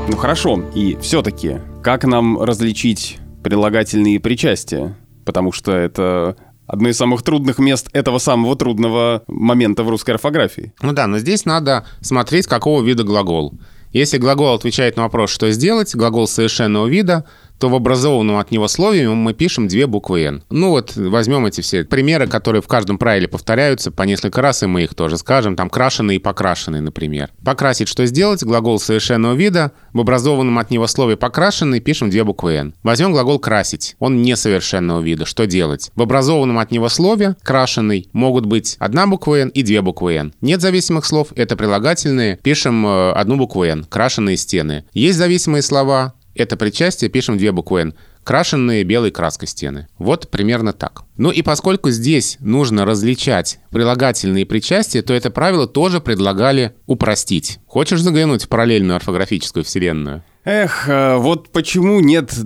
Ну 0.10 0.17
хорошо, 0.17 0.63
и 0.74 0.98
все-таки, 1.02 1.60
как 1.84 2.04
нам 2.04 2.41
различить 2.41 3.19
прилагательные 3.43 4.19
причастия? 4.19 4.98
Потому 5.24 5.52
что 5.52 5.72
это 5.72 6.36
одно 6.65 6.89
из 6.89 6.98
самых 6.98 7.22
трудных 7.22 7.60
мест 7.60 7.89
этого 7.93 8.17
самого 8.17 8.56
трудного 8.56 9.24
момента 9.28 9.84
в 9.84 9.89
русской 9.89 10.12
орфографии. 10.12 10.74
Ну 10.82 10.93
да, 10.93 11.06
но 11.06 11.19
здесь 11.19 11.45
надо 11.45 11.86
смотреть, 12.02 12.48
какого 12.48 12.82
вида 12.82 13.04
глагол. 13.04 13.54
Если 13.91 14.17
глагол 14.17 14.56
отвечает 14.56 14.98
на 14.98 15.04
вопрос 15.04 15.30
«что 15.30 15.52
сделать», 15.52 15.95
глагол 15.95 16.28
совершенного 16.28 16.88
вида, 16.88 17.26
то 17.60 17.69
в 17.69 17.76
образованном 17.76 18.38
от 18.38 18.52
него 18.52 18.67
слове 18.67 19.10
мы 19.10 19.34
пишем 19.34 19.67
две 19.67 19.86
буквы 19.86 20.24
«н». 20.24 20.43
Ну 20.50 20.69
вот 20.69 20.95
возьмем 20.95 21.45
эти 21.45 21.62
все 21.62 21.84
примеры, 21.84 22.28
которые 22.28 22.62
в 22.62 22.67
каждом 22.67 22.98
правиле 22.98 23.28
повторяются 23.28 23.91
по 23.91 24.04
несколько 24.04 24.41
раз, 24.41 24.63
и 24.63 24.65
мы 24.65 24.84
их 24.84 24.95
тоже 24.95 25.17
скажем. 25.17 25.56
Там 25.56 25.69
крашеный 25.69 26.15
и 26.15 26.19
покрашенный, 26.19 26.82
например. 26.82 27.30
Покрасить 27.43 27.88
что 27.89 28.06
сделать? 28.06 28.43
Глагол 28.43 28.80
совершенного 28.80 29.34
вида. 29.34 29.74
В 29.93 30.00
образованном 30.00 30.58
от 30.58 30.72
него 30.72 30.88
слове 30.88 31.17
покрашенный 31.17 31.82
пишем 31.82 32.10
две 32.10 32.24
буквы 32.24 32.54
«н». 32.54 32.74
Возьмем 32.84 33.12
глагол 33.12 33.39
красить. 33.39 33.95
Он 34.00 34.22
несовершенного 34.22 35.02
вида. 35.02 35.26
Что 35.26 35.45
делать? 35.45 35.91
В 35.95 36.02
образованном 36.02 36.60
от 36.60 36.72
него 36.72 36.88
слове 36.88 37.36
крашеный 37.43 38.08
могут 38.13 38.45
быть 38.45 38.78
одна 38.80 39.06
буква 39.06 39.41
«н» 39.41 39.50
и 39.50 39.63
две 39.63 39.82
буквы 39.82 40.15
«н». 40.15 40.34
Нет 40.41 40.62
зависимых 40.62 41.06
слов, 41.06 41.30
это 41.36 41.58
прилагательные. 41.58 42.38
Пишем 42.41 42.88
э, 42.88 43.12
одну 43.12 43.36
букву 43.36 43.63
«н». 43.63 43.84
Крашеные 43.84 44.38
стены. 44.38 44.86
Есть 44.93 45.17
зависимые 45.17 45.62
слова, 45.62 46.13
это 46.36 46.58
причастие, 46.58 47.10
пишем 47.10 47.38
две 47.38 47.52
буквы 47.52 47.82
«н». 47.82 47.94
Крашенные 48.24 48.84
белой 48.84 49.12
краской 49.12 49.48
стены. 49.48 49.88
Вот 49.98 50.30
примерно 50.30 50.72
так. 50.72 51.04
Ну 51.18 51.32
и 51.32 51.42
поскольку 51.42 51.89
здесь 51.89 52.38
нужно 52.39 52.86
различать 52.86 53.60
прилагательные 53.72 54.46
причастия, 54.46 55.02
то 55.02 55.13
это 55.13 55.32
правило 55.32 55.68
тоже 55.68 56.00
предлагали 56.00 56.76
упростить. 56.86 57.60
Хочешь 57.65 58.02
заглянуть 58.02 58.44
в 58.44 58.48
параллельную 58.50 58.98
орфографическую 58.98 59.63
вселенную? 59.63 60.24
Эх, 60.46 60.88
э, 60.88 61.18
вот 61.18 61.50
почему 61.50 62.00
нет 62.00 62.34
у 62.38 62.42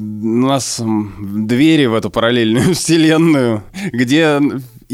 нас 0.48 0.82
двери 1.20 1.86
в 1.86 1.94
эту 1.94 2.10
параллельную 2.10 2.74
вселенную, 2.76 3.64
где 3.92 4.42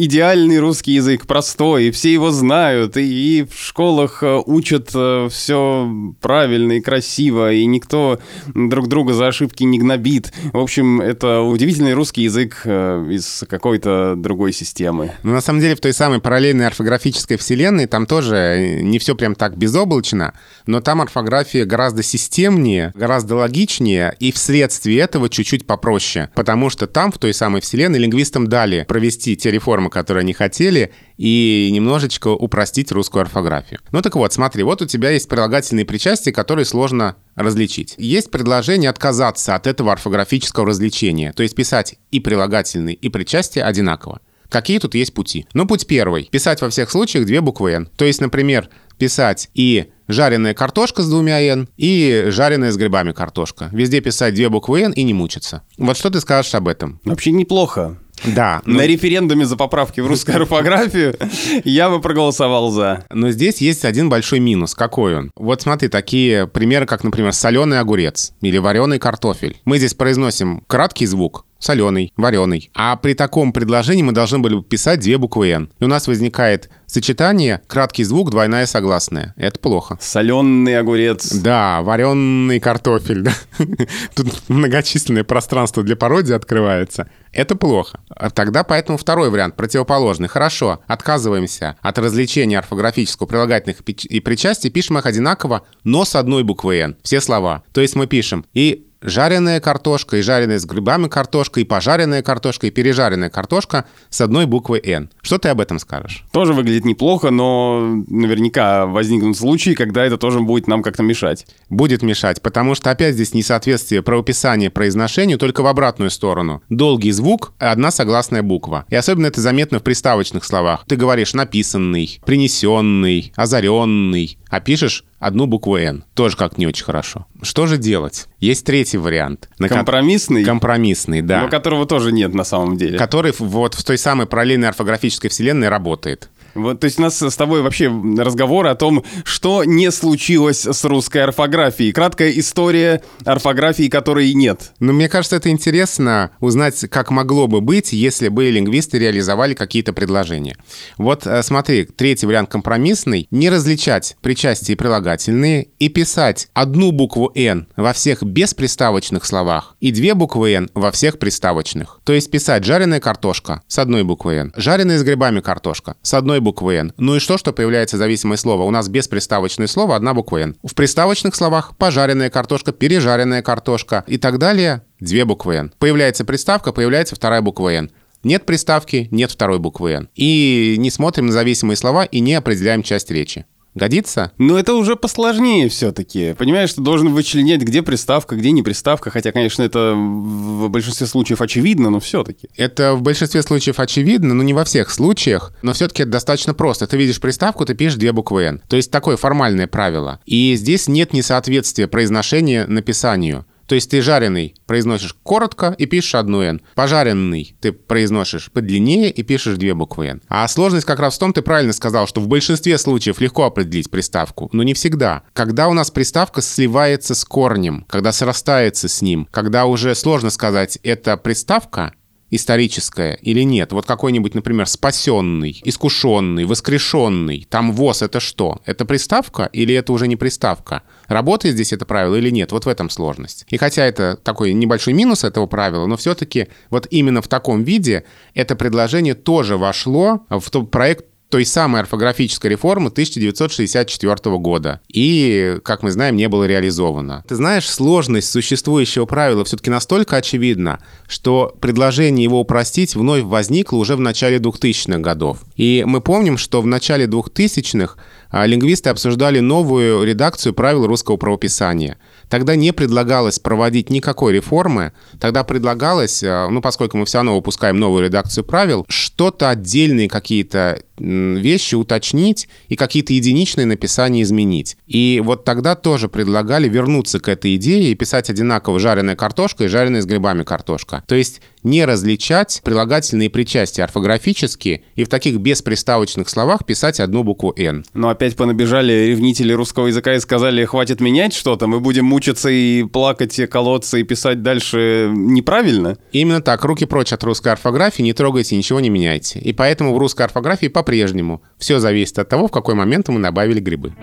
идеальный 0.05 0.59
русский 0.59 0.93
язык, 0.93 1.27
простой, 1.27 1.85
и 1.85 1.91
все 1.91 2.13
его 2.13 2.31
знают, 2.31 2.97
и, 2.97 3.39
и 3.39 3.43
в 3.43 3.57
школах 3.57 4.23
э, 4.23 4.41
учат 4.45 4.89
все 4.89 6.13
правильно 6.21 6.73
и 6.73 6.81
красиво, 6.81 7.51
и 7.51 7.65
никто 7.65 8.19
друг 8.47 8.87
друга 8.87 9.13
за 9.13 9.27
ошибки 9.27 9.63
не 9.63 9.79
гнобит. 9.79 10.31
В 10.53 10.57
общем, 10.57 11.01
это 11.01 11.41
удивительный 11.41 11.93
русский 11.93 12.23
язык 12.23 12.61
э, 12.63 13.07
из 13.11 13.43
какой-то 13.49 14.15
другой 14.15 14.53
системы. 14.53 15.11
Ну, 15.23 15.33
на 15.33 15.41
самом 15.41 15.59
деле, 15.59 15.75
в 15.75 15.81
той 15.81 15.93
самой 15.93 16.21
параллельной 16.21 16.67
орфографической 16.67 17.37
вселенной 17.37 17.85
там 17.85 18.05
тоже 18.05 18.79
не 18.81 18.99
все 18.99 19.15
прям 19.15 19.35
так 19.35 19.57
безоблачно, 19.57 20.33
но 20.65 20.81
там 20.81 21.01
орфография 21.01 21.65
гораздо 21.65 22.03
системнее, 22.03 22.91
гораздо 22.95 23.35
логичнее, 23.35 24.15
и 24.19 24.31
вследствие 24.31 24.99
этого 24.99 25.29
чуть-чуть 25.29 25.67
попроще. 25.67 26.29
Потому 26.35 26.69
что 26.69 26.87
там, 26.87 27.11
в 27.11 27.17
той 27.17 27.33
самой 27.33 27.61
вселенной, 27.61 27.99
лингвистам 27.99 28.47
дали 28.47 28.85
провести 28.87 29.35
те 29.35 29.51
реформы, 29.51 29.88
которые 29.89 30.21
они 30.21 30.33
хотели, 30.33 30.93
и 31.17 31.69
немножечко 31.71 32.29
упростить 32.29 32.91
русскую 32.91 33.21
орфографию. 33.21 33.79
Ну 33.91 34.01
так 34.01 34.15
вот, 34.15 34.31
смотри, 34.33 34.63
вот 34.63 34.81
у 34.81 34.85
тебя 34.85 35.11
есть 35.11 35.27
прилагательные 35.29 35.85
причастия, 35.85 36.31
которые 36.31 36.65
сложно 36.65 37.15
различить. 37.35 37.95
Есть 37.97 38.31
предложение 38.31 38.89
отказаться 38.89 39.55
от 39.55 39.67
этого 39.67 39.91
орфографического 39.91 40.65
развлечения, 40.67 41.33
то 41.33 41.43
есть 41.43 41.55
писать 41.55 41.95
и 42.11 42.19
прилагательные, 42.19 42.95
и 42.95 43.09
причастия 43.09 43.63
одинаково. 43.63 44.21
Какие 44.49 44.79
тут 44.79 44.95
есть 44.95 45.13
пути? 45.13 45.45
Ну, 45.53 45.67
путь 45.67 45.85
первый. 45.85 46.25
Писать 46.31 46.61
во 46.61 46.69
всех 46.69 46.89
случаях 46.89 47.25
две 47.25 47.39
буквы 47.39 47.71
«н». 47.71 47.89
То 47.97 48.05
есть, 48.05 48.19
например, 48.19 48.69
писать 48.97 49.49
и 49.53 49.91
жареная 50.07 50.55
картошка 50.55 51.03
с 51.03 51.09
двумя 51.09 51.39
«н» 51.39 51.69
и 51.77 52.25
жареная 52.29 52.71
с 52.71 52.77
грибами 52.77 53.11
картошка. 53.11 53.69
Везде 53.71 54.01
писать 54.01 54.33
две 54.33 54.49
буквы 54.49 54.81
«н» 54.81 54.91
и 54.91 55.03
не 55.03 55.13
мучиться. 55.13 55.61
Вот 55.77 55.97
что 55.97 56.09
ты 56.09 56.19
скажешь 56.19 56.55
об 56.55 56.67
этом? 56.67 56.99
Вообще 57.05 57.31
неплохо. 57.31 57.99
Да. 58.25 58.61
На 58.65 58.85
референдуме 58.85 59.45
за 59.45 59.55
поправки 59.55 60.01
в 60.01 60.07
русскую 60.07 60.37
орфографию 60.37 61.15
я 61.63 61.89
бы 61.89 62.01
проголосовал 62.01 62.71
за. 62.71 63.05
Но 63.09 63.31
здесь 63.31 63.57
есть 63.57 63.85
один 63.85 64.09
большой 64.09 64.39
минус. 64.39 64.75
Какой 64.75 65.15
он? 65.15 65.31
Вот 65.35 65.61
смотри, 65.61 65.87
такие 65.89 66.47
примеры, 66.47 66.85
как, 66.85 67.03
например, 67.03 67.33
соленый 67.33 67.79
огурец 67.79 68.33
или 68.41 68.57
вареный 68.57 68.99
картофель. 68.99 69.57
Мы 69.65 69.77
здесь 69.77 69.93
произносим 69.93 70.63
краткий 70.67 71.05
звук, 71.05 71.45
соленый, 71.59 72.13
вареный. 72.17 72.71
А 72.73 72.95
при 72.95 73.13
таком 73.13 73.53
предложении 73.53 74.01
мы 74.01 74.13
должны 74.13 74.39
были 74.39 74.61
писать 74.61 75.01
две 75.01 75.17
буквы 75.17 75.49
«н». 75.51 75.71
И 75.79 75.83
у 75.83 75.87
нас 75.87 76.07
возникает 76.07 76.69
сочетание 76.87 77.61
краткий 77.67 78.03
звук, 78.03 78.31
двойная 78.31 78.65
согласная. 78.65 79.33
Это 79.37 79.59
плохо. 79.59 79.97
Соленый 80.01 80.77
огурец. 80.77 81.31
Да, 81.33 81.81
вареный 81.81 82.59
картофель. 82.59 83.21
да. 83.21 83.33
Тут 84.15 84.27
многочисленное 84.47 85.23
пространство 85.23 85.83
для 85.83 85.95
пародии 85.95 86.33
открывается. 86.33 87.09
Это 87.31 87.55
плохо. 87.55 87.99
А 88.09 88.29
Тогда 88.31 88.63
поэтому 88.63 88.97
второй 88.97 89.29
вариант, 89.29 89.55
противоположный. 89.55 90.27
Хорошо, 90.27 90.79
отказываемся 90.87 91.77
от 91.81 91.99
развлечения 91.99 92.57
орфографического 92.57 93.27
прилагательных 93.27 93.81
и 93.81 94.19
причастий, 94.21 94.71
пишем 94.71 94.97
их 94.97 95.05
одинаково, 95.05 95.63
но 95.83 96.05
с 96.05 96.15
одной 96.15 96.43
буквой 96.43 96.79
«н». 96.79 96.97
Все 97.03 97.21
слова. 97.21 97.63
То 97.73 97.81
есть 97.81 97.95
мы 97.95 98.07
пишем 98.07 98.45
и 98.53 98.88
жареная 99.01 99.59
картошка, 99.59 100.17
и 100.17 100.21
жареная 100.21 100.59
с 100.59 100.65
грибами 100.65 101.07
картошка, 101.07 101.59
и 101.59 101.63
пожаренная 101.63 102.21
картошка, 102.21 102.67
и 102.67 102.71
пережаренная 102.71 103.29
картошка 103.29 103.85
с 104.09 104.21
одной 104.21 104.45
буквой 104.45 104.81
«н». 104.83 105.09
Что 105.21 105.37
ты 105.37 105.49
об 105.49 105.61
этом 105.61 105.79
скажешь? 105.79 106.25
Тоже 106.31 106.53
выглядит 106.53 106.85
неплохо, 106.85 107.29
но 107.29 108.03
наверняка 108.07 108.85
возникнут 108.85 109.37
случаи, 109.37 109.73
когда 109.73 110.05
это 110.05 110.17
тоже 110.17 110.39
будет 110.39 110.67
нам 110.67 110.83
как-то 110.83 111.03
мешать. 111.03 111.45
будет 111.69 112.01
мешать, 112.01 112.41
потому 112.41 112.75
что 112.75 112.91
опять 112.91 113.13
здесь 113.13 113.33
несоответствие 113.33 114.01
правописания 114.01 114.69
произношению 114.69 115.37
только 115.37 115.61
в 115.61 115.67
обратную 115.67 116.09
сторону. 116.09 116.61
Долгий 116.69 117.11
звук, 117.11 117.53
одна 117.59 117.91
согласная 117.91 118.41
буква. 118.41 118.85
И 118.89 118.95
особенно 118.95 119.27
это 119.27 119.41
заметно 119.41 119.79
в 119.79 119.83
приставочных 119.83 120.43
словах. 120.43 120.83
Ты 120.87 120.95
говоришь 120.95 121.33
написанный, 121.33 122.19
принесенный, 122.25 123.31
озаренный, 123.35 124.38
а 124.49 124.59
пишешь 124.59 125.03
одну 125.19 125.45
букву 125.45 125.77
«н». 125.77 126.03
Тоже 126.15 126.35
как 126.35 126.57
не 126.57 126.65
очень 126.67 126.83
хорошо. 126.85 127.25
Что 127.41 127.67
же 127.67 127.77
делать? 127.77 128.27
Есть 128.39 128.65
третий 128.65 128.97
вариант. 128.97 129.49
на 129.59 129.67
ко- 129.69 129.75
Компромиссный, 129.75 130.43
Компромиссный, 130.43 131.21
да. 131.21 131.41
но 131.43 131.49
которого 131.49 131.85
тоже 131.85 132.11
нет 132.11 132.33
на 132.33 132.43
самом 132.43 132.77
деле. 132.77 132.97
Который 132.97 133.33
вот 133.37 133.73
в 133.75 133.83
той 133.83 133.97
самой 133.97 134.25
параллельной 134.27 134.69
орфографической 134.69 135.29
вселенной 135.29 135.69
работает. 135.69 136.29
Вот, 136.53 136.79
то 136.79 136.85
есть 136.85 136.99
у 136.99 137.01
нас 137.01 137.21
с 137.21 137.35
тобой 137.35 137.61
вообще 137.61 137.87
разговор 138.17 138.67
о 138.67 138.75
том, 138.75 139.03
что 139.23 139.63
не 139.63 139.91
случилось 139.91 140.65
с 140.65 140.83
русской 140.85 141.23
орфографией. 141.23 141.91
Краткая 141.91 142.31
история 142.31 143.01
орфографии, 143.25 143.89
которой 143.89 144.33
нет. 144.33 144.71
Но 144.79 144.93
мне 144.93 145.09
кажется, 145.09 145.35
это 145.35 145.49
интересно 145.49 146.31
узнать, 146.39 146.79
как 146.89 147.11
могло 147.11 147.47
бы 147.47 147.61
быть, 147.61 147.93
если 147.93 148.29
бы 148.29 148.49
лингвисты 148.49 148.99
реализовали 148.99 149.53
какие-то 149.53 149.93
предложения. 149.93 150.57
Вот 150.97 151.25
э, 151.25 151.41
смотри, 151.43 151.85
третий 151.85 152.25
вариант 152.25 152.49
компромиссный. 152.49 153.27
Не 153.31 153.49
различать 153.49 154.17
причастие 154.21 154.73
и 154.73 154.77
прилагательные 154.77 155.69
и 155.79 155.89
писать 155.89 156.49
одну 156.53 156.91
букву 156.91 157.31
«н» 157.35 157.67
во 157.75 157.93
всех 157.93 158.23
бесприставочных 158.23 159.25
словах 159.25 159.75
и 159.79 159.91
две 159.91 160.13
буквы 160.13 160.53
«н» 160.53 160.69
во 160.73 160.91
всех 160.91 161.19
приставочных. 161.19 161.99
То 162.03 162.13
есть 162.13 162.31
писать 162.31 162.63
жареная 162.63 162.99
картошка 162.99 163.61
с 163.67 163.79
одной 163.79 164.03
буквой 164.03 164.37
«н», 164.37 164.53
жареная 164.55 164.97
с 164.97 165.03
грибами 165.03 165.39
картошка 165.41 165.95
с 166.01 166.13
одной 166.13 166.38
буквой 166.39 166.77
«н». 166.77 166.93
Ну 166.97 167.15
и 167.15 167.19
что, 167.19 167.37
что 167.37 167.53
появляется 167.53 167.97
зависимое 167.97 168.37
слово? 168.37 168.63
У 168.63 168.71
нас 168.71 168.89
бесприставочное 168.89 169.67
слово 169.67 169.95
одна 169.95 170.13
буква 170.13 170.37
«н». 170.37 170.55
В 170.63 170.75
приставочных 170.75 171.35
словах 171.35 171.75
пожаренная 171.77 172.29
картошка, 172.29 172.71
пережаренная 172.71 173.41
картошка 173.41 174.03
и 174.07 174.17
так 174.17 174.37
далее 174.37 174.83
две 174.99 175.25
буквы 175.25 175.55
«н». 175.55 175.73
Появляется 175.79 176.25
приставка, 176.25 176.71
появляется 176.71 177.15
вторая 177.15 177.41
буква 177.41 177.73
«н». 177.73 177.91
Нет 178.23 178.45
приставки, 178.45 179.07
нет 179.11 179.31
второй 179.31 179.59
буквы 179.59 179.91
«н». 179.91 180.09
И 180.15 180.75
не 180.77 180.91
смотрим 180.91 181.27
на 181.27 181.31
зависимые 181.31 181.77
слова 181.77 182.03
и 182.03 182.19
не 182.19 182.33
определяем 182.33 182.83
часть 182.83 183.11
речи. 183.11 183.45
Годится? 183.75 184.31
Но 184.37 184.57
это 184.57 184.73
уже 184.73 184.95
посложнее 184.95 185.69
все-таки. 185.69 186.33
Понимаешь, 186.33 186.73
ты 186.73 186.81
должен 186.81 187.13
вычленять, 187.13 187.61
где 187.61 187.81
приставка, 187.81 188.35
где 188.35 188.51
не 188.51 188.63
приставка. 188.63 189.11
Хотя, 189.11 189.31
конечно, 189.31 189.63
это 189.63 189.93
в 189.95 190.69
большинстве 190.69 191.07
случаев 191.07 191.41
очевидно, 191.41 191.89
но 191.89 191.99
все-таки. 191.99 192.49
Это 192.57 192.95
в 192.95 193.01
большинстве 193.01 193.41
случаев 193.41 193.79
очевидно, 193.79 194.33
но 194.33 194.43
не 194.43 194.53
во 194.53 194.65
всех 194.65 194.89
случаях. 194.89 195.53
Но 195.61 195.73
все-таки 195.73 196.03
это 196.03 196.11
достаточно 196.11 196.53
просто. 196.53 196.87
Ты 196.87 196.97
видишь 196.97 197.21
приставку, 197.21 197.65
ты 197.65 197.75
пишешь 197.75 197.97
две 197.97 198.11
буквы 198.11 198.43
«н». 198.43 198.61
То 198.67 198.75
есть 198.75 198.91
такое 198.91 199.17
формальное 199.17 199.67
правило. 199.67 200.19
И 200.25 200.55
здесь 200.55 200.87
нет 200.87 201.13
несоответствия 201.13 201.87
произношения 201.87 202.65
написанию. 202.67 203.45
То 203.69 203.75
есть 203.75 203.91
ты 203.91 204.01
жареный 204.01 204.55
произносишь 204.65 205.15
коротко 205.21 205.75
и 205.77 205.85
пишешь 205.85 206.15
одну 206.15 206.41
«н». 206.41 206.59
Пожаренный 206.73 207.55
ты 207.61 207.71
произносишь 207.71 208.51
подлиннее 208.51 209.11
и 209.11 209.21
пишешь 209.21 209.57
две 209.57 209.75
буквы 209.75 210.07
«н». 210.07 210.21
А 210.27 210.47
сложность 210.47 210.87
как 210.87 210.99
раз 210.99 211.15
в 211.15 211.19
том, 211.19 211.33
ты 211.33 211.43
правильно 211.43 211.71
сказал, 211.71 212.07
что 212.07 212.19
в 212.19 212.27
большинстве 212.27 212.79
случаев 212.79 213.21
легко 213.21 213.45
определить 213.45 213.91
приставку, 213.91 214.49
но 214.53 214.63
не 214.63 214.73
всегда. 214.73 215.21
Когда 215.33 215.67
у 215.67 215.73
нас 215.73 215.91
приставка 215.91 216.41
сливается 216.41 217.13
с 217.13 217.23
корнем, 217.23 217.85
когда 217.87 218.11
срастается 218.11 218.89
с 218.89 219.03
ним, 219.03 219.27
когда 219.29 219.67
уже 219.67 219.93
сложно 219.93 220.31
сказать, 220.31 220.79
это 220.81 221.15
приставка 221.15 221.93
историческое 222.31 223.15
или 223.15 223.41
нет. 223.41 223.71
Вот 223.71 223.85
какой-нибудь, 223.85 224.35
например, 224.35 224.67
спасенный, 224.67 225.61
искушенный, 225.63 226.45
воскрешенный. 226.45 227.47
Там 227.49 227.73
ВОЗ 227.73 228.03
это 228.03 228.19
что? 228.19 228.61
Это 228.65 228.85
приставка 228.85 229.49
или 229.51 229.73
это 229.73 229.93
уже 229.93 230.07
не 230.07 230.15
приставка? 230.15 230.83
Работает 231.07 231.55
здесь 231.55 231.73
это 231.73 231.85
правило 231.85 232.15
или 232.15 232.29
нет? 232.29 232.51
Вот 232.51 232.65
в 232.65 232.69
этом 232.69 232.89
сложность. 232.89 233.45
И 233.49 233.57
хотя 233.57 233.85
это 233.85 234.17
такой 234.23 234.53
небольшой 234.53 234.93
минус 234.93 235.23
этого 235.23 235.47
правила, 235.47 235.85
но 235.85 235.97
все-таки 235.97 236.47
вот 236.69 236.87
именно 236.89 237.21
в 237.21 237.27
таком 237.27 237.63
виде 237.63 238.03
это 238.33 238.55
предложение 238.55 239.15
тоже 239.15 239.57
вошло 239.57 240.25
в 240.29 240.49
тот 240.49 240.71
проект 240.71 241.05
той 241.29 241.45
самой 241.45 241.81
орфографической 241.81 242.51
реформы 242.51 242.89
1964 242.89 244.37
года. 244.37 244.81
И, 244.87 245.59
как 245.63 245.83
мы 245.83 245.91
знаем, 245.91 246.15
не 246.15 246.27
было 246.27 246.45
реализовано. 246.45 247.23
Ты 247.27 247.35
знаешь, 247.35 247.69
сложность 247.69 248.29
существующего 248.29 249.05
правила 249.05 249.45
все-таки 249.45 249.69
настолько 249.69 250.17
очевидна, 250.17 250.79
что 251.07 251.55
предложение 251.61 252.23
его 252.23 252.39
упростить 252.39 252.95
вновь 252.95 253.23
возникло 253.23 253.77
уже 253.77 253.95
в 253.95 253.99
начале 253.99 254.37
2000-х 254.37 254.99
годов. 254.99 255.39
И 255.59 255.83
мы 255.85 255.99
помним, 255.99 256.37
что 256.37 256.61
в 256.61 256.67
начале 256.67 257.05
2000-х 257.05 257.97
а, 258.31 258.45
лингвисты 258.45 258.91
обсуждали 258.91 259.41
новую 259.41 260.05
редакцию 260.05 260.53
правил 260.53 260.87
русского 260.87 261.17
правописания. 261.17 261.97
Тогда 262.29 262.55
не 262.55 262.71
предлагалось 262.71 263.39
проводить 263.39 263.89
никакой 263.89 264.31
реформы, 264.31 264.93
тогда 265.19 265.43
предлагалось, 265.43 266.23
а, 266.23 266.47
ну, 266.47 266.61
поскольку 266.61 266.95
мы 266.95 267.05
все 267.05 267.17
равно 267.17 267.35
выпускаем 267.35 267.77
новую 267.77 268.05
редакцию 268.05 268.45
правил, 268.45 268.85
что-то 268.87 269.49
отдельные 269.49 270.07
какие-то 270.07 270.81
вещи 270.97 271.75
уточнить 271.75 272.47
и 272.67 272.75
какие-то 272.75 273.13
единичные 273.13 273.65
написания 273.65 274.21
изменить. 274.21 274.77
И 274.87 275.21
вот 275.23 275.43
тогда 275.43 275.75
тоже 275.75 276.07
предлагали 276.07 276.69
вернуться 276.69 277.19
к 277.19 277.27
этой 277.27 277.55
идее 277.55 277.91
и 277.91 277.95
писать 277.95 278.29
одинаково 278.29 278.79
жареная 278.79 279.15
картошка 279.15 279.65
и 279.65 279.67
жареная 279.67 280.01
с 280.01 280.05
грибами 280.05 280.43
картошка. 280.43 281.03
То 281.07 281.15
есть 281.15 281.41
не 281.63 281.85
различать 281.85 282.61
прилагательные 282.63 283.29
причастия 283.29 283.83
орфографически 283.83 284.83
и 284.95 285.03
в 285.03 285.09
таких 285.09 285.37
бесприставочных 285.37 286.29
словах 286.29 286.65
писать 286.65 286.99
одну 286.99 287.23
букву 287.23 287.53
«н». 287.57 287.85
Но 287.93 288.09
опять 288.09 288.35
понабежали 288.35 289.07
ревнители 289.07 289.53
русского 289.53 289.87
языка 289.87 290.15
и 290.15 290.19
сказали, 290.19 290.65
хватит 290.65 291.01
менять 291.01 291.33
что-то, 291.33 291.67
мы 291.67 291.79
будем 291.79 292.05
мучиться 292.05 292.49
и 292.49 292.83
плакать, 292.83 293.37
и 293.39 293.47
колоться, 293.47 293.97
и 293.97 294.03
писать 294.03 294.41
дальше 294.41 295.09
неправильно. 295.13 295.97
Именно 296.11 296.41
так, 296.41 296.63
руки 296.63 296.85
прочь 296.85 297.13
от 297.13 297.23
русской 297.23 297.51
орфографии, 297.51 298.01
не 298.01 298.13
трогайте, 298.13 298.55
ничего 298.55 298.79
не 298.79 298.89
меняйте. 298.89 299.39
И 299.39 299.53
поэтому 299.53 299.93
в 299.93 299.97
русской 299.97 300.23
орфографии 300.23 300.67
по-прежнему 300.67 301.41
все 301.57 301.79
зависит 301.79 302.19
от 302.19 302.29
того, 302.29 302.47
в 302.47 302.51
какой 302.51 302.75
момент 302.75 303.07
мы 303.09 303.21
добавили 303.21 303.59
грибы. 303.59 303.93